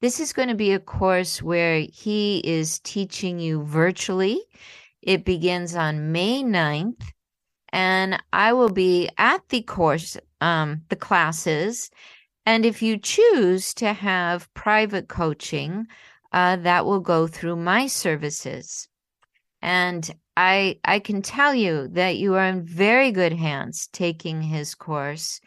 [0.00, 4.42] This is going to be a course where he is teaching you virtually.
[5.00, 7.02] It begins on May 9th,
[7.72, 11.90] and I will be at the course, um, the classes.
[12.44, 15.86] And if you choose to have private coaching,
[16.32, 18.88] uh, that will go through my services.
[19.60, 24.74] And I I can tell you that you are in very good hands taking his
[24.74, 25.40] course.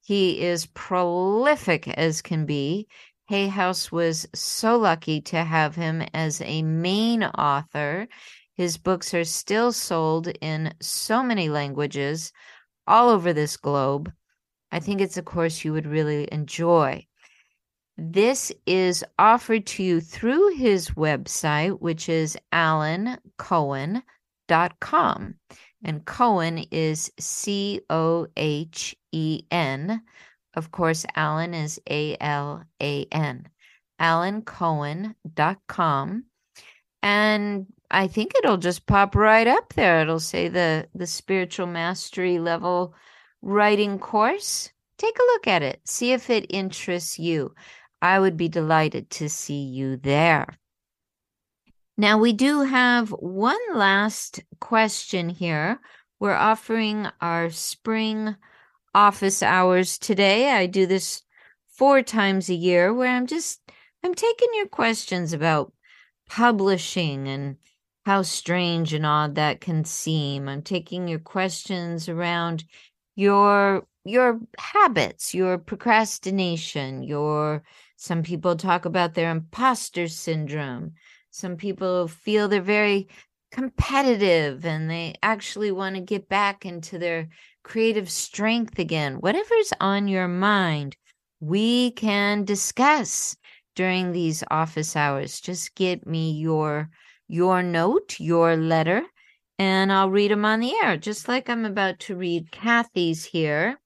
[0.00, 2.88] He is prolific as can be.
[3.28, 8.08] Hay House was so lucky to have him as a main author.
[8.54, 12.32] His books are still sold in so many languages
[12.86, 14.12] all over this globe.
[14.72, 17.06] I think it's a course you would really enjoy.
[17.96, 22.36] This is offered to you through his website, which is
[24.52, 25.34] alancohen.com.
[25.84, 30.00] And Cohen is C O H E N.
[30.54, 33.48] Of course, Alan is A L A N.
[34.00, 36.24] AlanCohen.com.
[37.02, 40.00] and I think it'll just pop right up there.
[40.00, 42.94] It'll say the the spiritual mastery level
[43.42, 44.70] writing course.
[44.98, 45.80] Take a look at it.
[45.84, 47.54] See if it interests you.
[48.00, 50.46] I would be delighted to see you there.
[51.96, 55.78] Now, we do have one last question here.
[56.18, 58.36] We're offering our spring
[58.94, 60.50] office hours today.
[60.50, 61.22] I do this
[61.68, 63.60] four times a year where I'm just
[64.04, 65.72] I'm taking your questions about
[66.28, 67.56] publishing and
[68.04, 70.48] how strange and odd that can seem.
[70.48, 72.64] I'm taking your questions around
[73.14, 77.62] your your habits, your procrastination, your
[77.96, 80.94] some people talk about their imposter syndrome.
[81.32, 83.08] Some people feel they're very
[83.50, 87.28] competitive and they actually want to get back into their
[87.62, 89.14] creative strength again.
[89.14, 90.94] Whatever's on your mind,
[91.40, 93.34] we can discuss
[93.74, 95.40] during these office hours.
[95.40, 96.90] Just get me your
[97.28, 99.02] your note, your letter,
[99.58, 103.80] and I'll read them on the air, just like I'm about to read Kathy's here.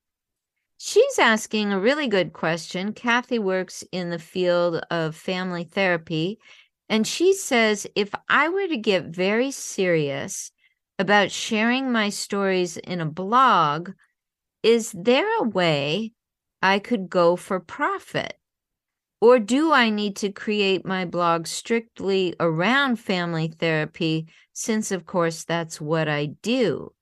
[0.79, 2.93] She's asking a really good question.
[2.93, 6.41] Kathy works in the field of family therapy,
[6.89, 10.53] and she says if I were to get very serious
[10.99, 13.91] about sharing my stories in a blog,
[14.62, 16.12] is there a way
[16.62, 18.34] I could go for profit?
[19.20, 25.45] Or do I need to create my blog strictly around family therapy, since, of course,
[25.45, 26.93] that's what I do?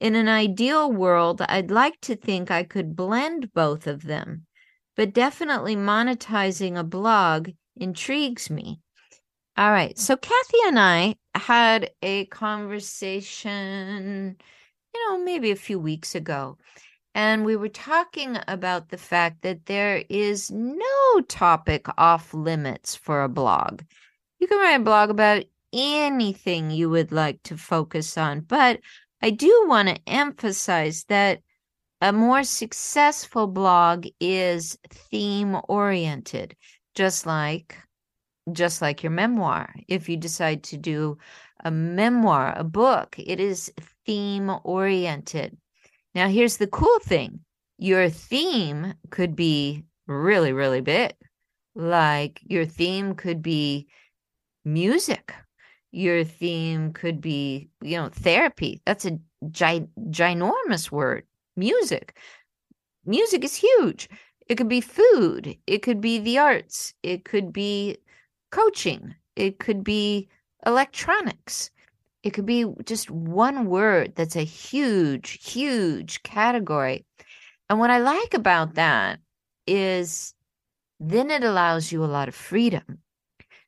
[0.00, 4.46] In an ideal world, I'd like to think I could blend both of them,
[4.96, 8.80] but definitely monetizing a blog intrigues me.
[9.58, 14.36] All right, so Kathy and I had a conversation,
[14.94, 16.56] you know, maybe a few weeks ago
[17.14, 23.24] and we were talking about the fact that there is no topic off limits for
[23.24, 23.82] a blog.
[24.38, 28.78] You can write a blog about anything you would like to focus on, but
[29.22, 31.40] I do want to emphasize that
[32.00, 36.54] a more successful blog is theme oriented,
[36.94, 37.76] just like
[38.52, 39.74] just like your memoir.
[39.88, 41.18] If you decide to do
[41.64, 43.72] a memoir, a book, it is
[44.06, 45.56] theme oriented.
[46.14, 47.40] Now, here's the cool thing
[47.78, 51.14] your theme could be really, really big.
[51.74, 53.86] Like your theme could be
[54.64, 55.32] music.
[55.92, 58.82] Your theme could be, you know, therapy.
[58.84, 59.18] That's a
[59.50, 61.24] gi- ginormous word.
[61.56, 62.16] Music.
[63.04, 64.08] Music is huge.
[64.48, 65.56] It could be food.
[65.66, 66.94] It could be the arts.
[67.02, 67.98] It could be
[68.50, 69.14] coaching.
[69.36, 70.28] It could be
[70.66, 71.70] electronics.
[72.22, 77.04] It could be just one word that's a huge, huge category.
[77.70, 79.20] And what I like about that
[79.66, 80.34] is
[81.00, 82.98] then it allows you a lot of freedom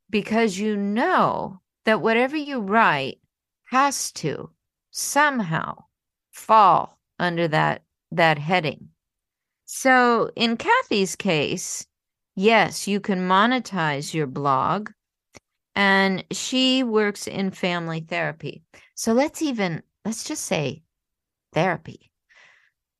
[0.09, 3.19] because you know that whatever you write
[3.67, 4.51] has to
[4.91, 5.85] somehow
[6.33, 8.89] fall under that that heading.
[9.67, 11.87] So in Kathy's case,
[12.37, 14.91] yes, you can monetize your blog
[15.75, 18.63] and she works in family therapy.
[18.95, 20.83] So let's even let's just say
[21.53, 22.11] therapy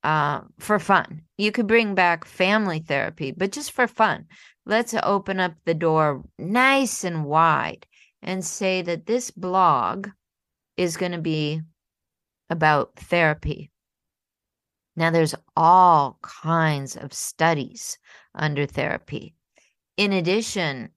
[0.03, 1.23] uh, for fun.
[1.37, 4.27] You could bring back family therapy, but just for fun.
[4.67, 7.87] Let's open up the door nice and wide
[8.23, 10.09] and say that this blog
[10.77, 11.63] is going to be
[12.49, 13.71] about therapy.
[14.97, 17.99] Now, there's all kinds of studies
[18.35, 19.35] under therapy.
[19.97, 20.91] In addition,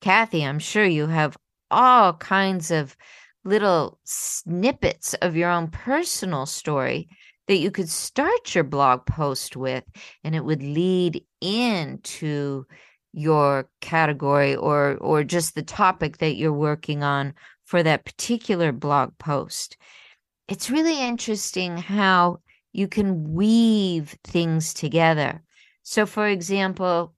[0.00, 1.36] Kathy, I'm sure you have
[1.70, 2.96] all kinds of
[3.44, 7.08] little snippets of your own personal story
[7.48, 9.84] that you could start your blog post with,
[10.22, 12.64] and it would lead into
[13.12, 17.34] your category or or just the topic that you're working on
[17.64, 19.76] for that particular blog post.
[20.46, 22.40] It's really interesting how
[22.72, 25.42] you can weave things together.
[25.82, 27.14] So for example,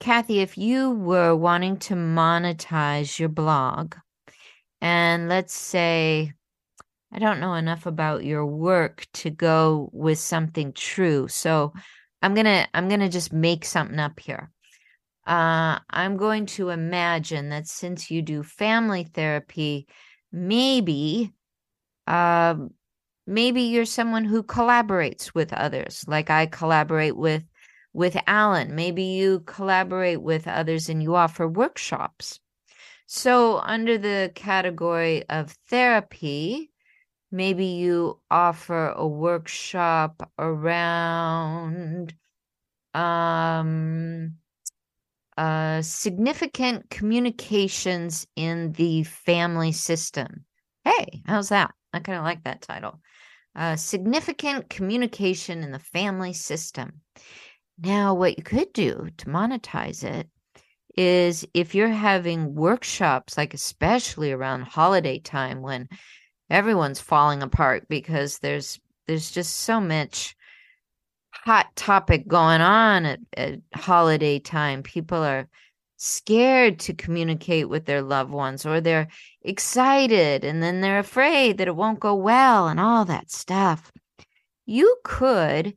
[0.00, 3.94] Kathy, if you were wanting to monetize your blog,
[4.80, 6.32] and let's say,
[7.12, 11.28] I don't know enough about your work to go with something true.
[11.28, 11.72] So
[12.22, 14.50] I'm gonna I'm gonna just make something up here.
[15.26, 19.88] Uh, I'm going to imagine that since you do family therapy,
[20.30, 21.32] maybe,
[22.06, 22.54] uh,
[23.26, 27.44] maybe you're someone who collaborates with others, like I collaborate with
[27.92, 28.74] with Alan.
[28.74, 32.40] Maybe you collaborate with others and you offer workshops.
[33.06, 36.70] So, under the category of therapy,
[37.30, 42.14] maybe you offer a workshop around
[42.94, 44.36] um
[45.36, 50.44] uh, significant communications in the family system.
[50.84, 51.74] Hey, how's that?
[51.92, 53.00] I kind of like that title.
[53.56, 57.00] Uh, significant communication in the family system.
[57.78, 60.28] Now, what you could do to monetize it
[60.94, 65.88] is if you're having workshops, like especially around holiday time when
[66.50, 70.36] everyone's falling apart because there's there's just so much
[71.30, 74.82] hot topic going on at, at holiday time.
[74.82, 75.48] People are
[75.96, 79.08] scared to communicate with their loved ones or they're
[79.42, 83.92] excited and then they're afraid that it won't go well and all that stuff.
[84.66, 85.76] You could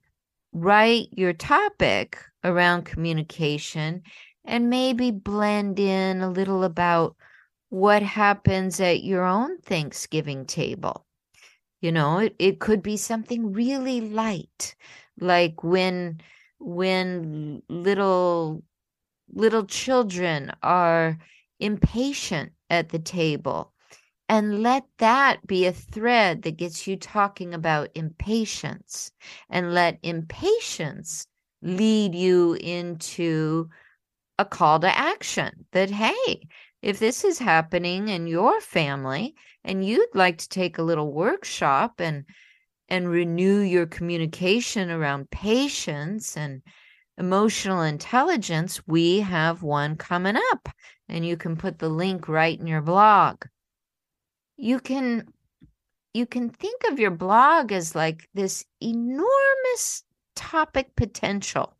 [0.51, 4.01] write your topic around communication
[4.45, 7.15] and maybe blend in a little about
[7.69, 11.05] what happens at your own Thanksgiving table.
[11.81, 14.75] You know, it, it could be something really light,
[15.19, 16.19] like when
[16.59, 18.63] when little
[19.33, 21.17] little children are
[21.59, 23.73] impatient at the table.
[24.27, 29.11] And let that be a thread that gets you talking about impatience.
[29.49, 31.25] And let impatience
[31.61, 33.69] lead you into
[34.37, 36.47] a call to action that hey
[36.81, 41.99] if this is happening in your family and you'd like to take a little workshop
[41.99, 42.23] and
[42.87, 46.61] and renew your communication around patience and
[47.19, 50.69] emotional intelligence, we have one coming up
[51.07, 53.45] and you can put the link right in your blog.
[54.57, 55.27] You can
[56.13, 60.03] you can think of your blog as like this enormous
[60.35, 61.77] topic potential.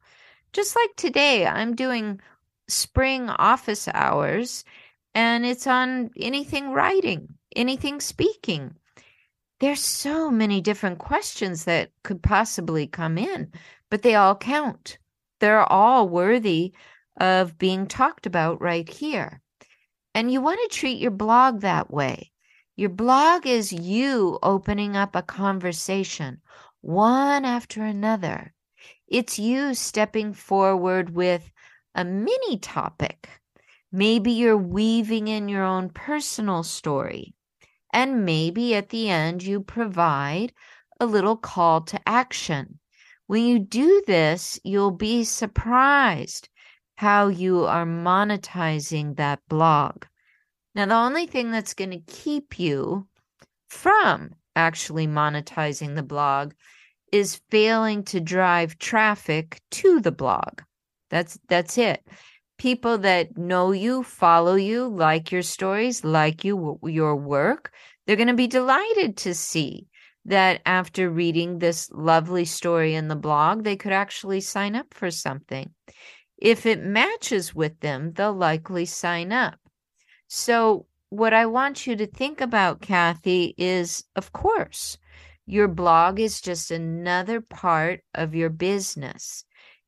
[0.54, 2.22] Just like today, I'm doing
[2.68, 4.64] spring office hours
[5.16, 8.76] and it's on anything writing, anything speaking
[9.60, 13.52] there's so many different questions that could possibly come in,
[13.90, 14.99] but they all count.
[15.40, 16.74] They're all worthy
[17.20, 19.42] of being talked about right here.
[20.14, 22.32] And you want to treat your blog that way.
[22.76, 26.42] Your blog is you opening up a conversation,
[26.82, 28.54] one after another.
[29.08, 31.52] It's you stepping forward with
[31.94, 33.30] a mini topic.
[33.92, 37.34] Maybe you're weaving in your own personal story.
[37.92, 40.54] And maybe at the end, you provide
[41.00, 42.80] a little call to action.
[43.30, 46.49] When you do this, you'll be surprised
[46.95, 50.05] how you are monetizing that blog.
[50.73, 53.07] Now, the only thing that's going to keep you
[53.69, 56.53] from actually monetizing the blog
[57.11, 60.61] is failing to drive traffic to the blog.
[61.11, 62.03] That's that's it
[62.57, 67.71] people that know you, follow you, like your stories, like you your work,
[68.05, 69.88] they're going to be delighted to see
[70.30, 75.11] that after reading this lovely story in the blog, they could actually sign up for
[75.11, 75.71] something.
[76.38, 79.59] If it matches with them, they'll likely sign up.
[80.27, 84.97] So, what I want you to think about, Kathy, is of course,
[85.47, 89.43] your blog is just another part of your business.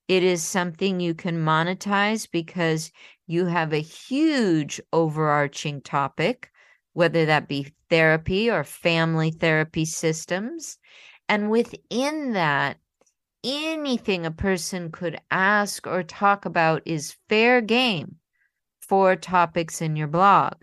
[0.07, 2.91] It is something you can monetize because
[3.27, 6.51] you have a huge overarching topic,
[6.93, 10.77] whether that be therapy or family therapy systems.
[11.29, 12.77] And within that,
[13.43, 18.17] anything a person could ask or talk about is fair game
[18.81, 20.53] for topics in your blog.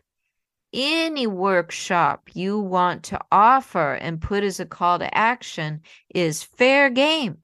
[0.72, 5.80] Any workshop you want to offer and put as a call to action
[6.14, 7.38] is fair game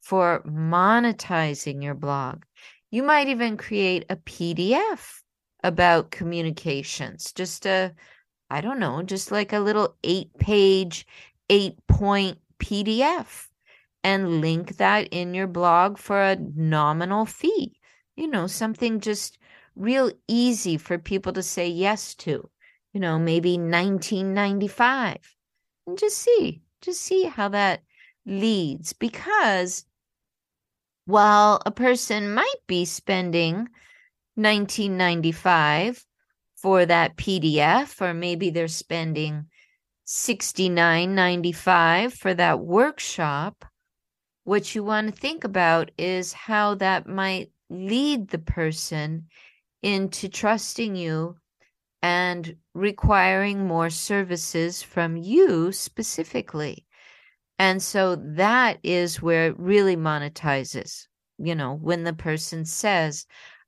[0.00, 2.44] for monetizing your blog.
[2.90, 5.20] You might even create a PDF
[5.62, 7.94] about communications, just a,
[8.52, 11.06] I don't know, just like a little eight page,
[11.48, 13.48] eight point PDF
[14.04, 17.80] and link that in your blog for a nominal fee.
[18.14, 19.38] You know, something just
[19.74, 22.50] real easy for people to say yes to.
[22.92, 25.16] You know, maybe 1995.
[25.86, 27.82] And just see, just see how that
[28.26, 29.86] leads because
[31.06, 33.68] while a person might be spending
[34.34, 36.04] 1995
[36.62, 39.46] for that PDF or maybe they're spending
[40.06, 43.64] 69.95 for that workshop
[44.44, 49.26] what you want to think about is how that might lead the person
[49.82, 51.36] into trusting you
[52.02, 56.84] and requiring more services from you specifically.
[57.58, 61.06] And so that is where it really monetizes.
[61.38, 63.26] You know, when the person says,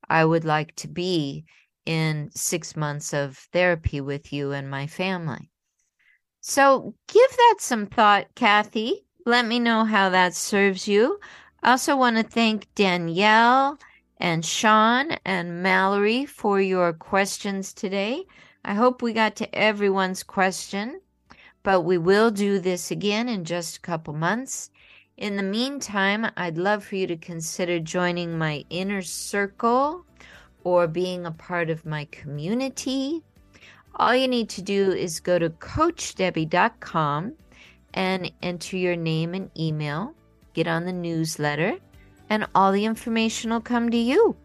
[0.08, 1.44] I would like to be
[1.86, 5.50] in six months of therapy with you and my family.
[6.40, 9.06] So give that some thought, Kathy.
[9.26, 11.18] Let me know how that serves you.
[11.62, 13.78] I also want to thank Danielle
[14.18, 18.24] and Sean and Mallory for your questions today.
[18.64, 21.00] I hope we got to everyone's question,
[21.62, 24.70] but we will do this again in just a couple months.
[25.16, 30.04] In the meantime, I'd love for you to consider joining my inner circle
[30.64, 33.22] or being a part of my community.
[33.96, 37.34] All you need to do is go to CoachDebby.com
[37.94, 40.14] and enter your name and email,
[40.52, 41.76] get on the newsletter,
[42.28, 44.36] and all the information will come to you.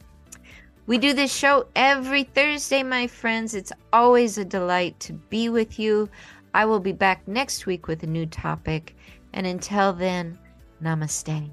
[0.85, 3.53] We do this show every Thursday, my friends.
[3.53, 6.09] It's always a delight to be with you.
[6.53, 8.95] I will be back next week with a new topic.
[9.33, 10.39] And until then,
[10.81, 11.49] namaste.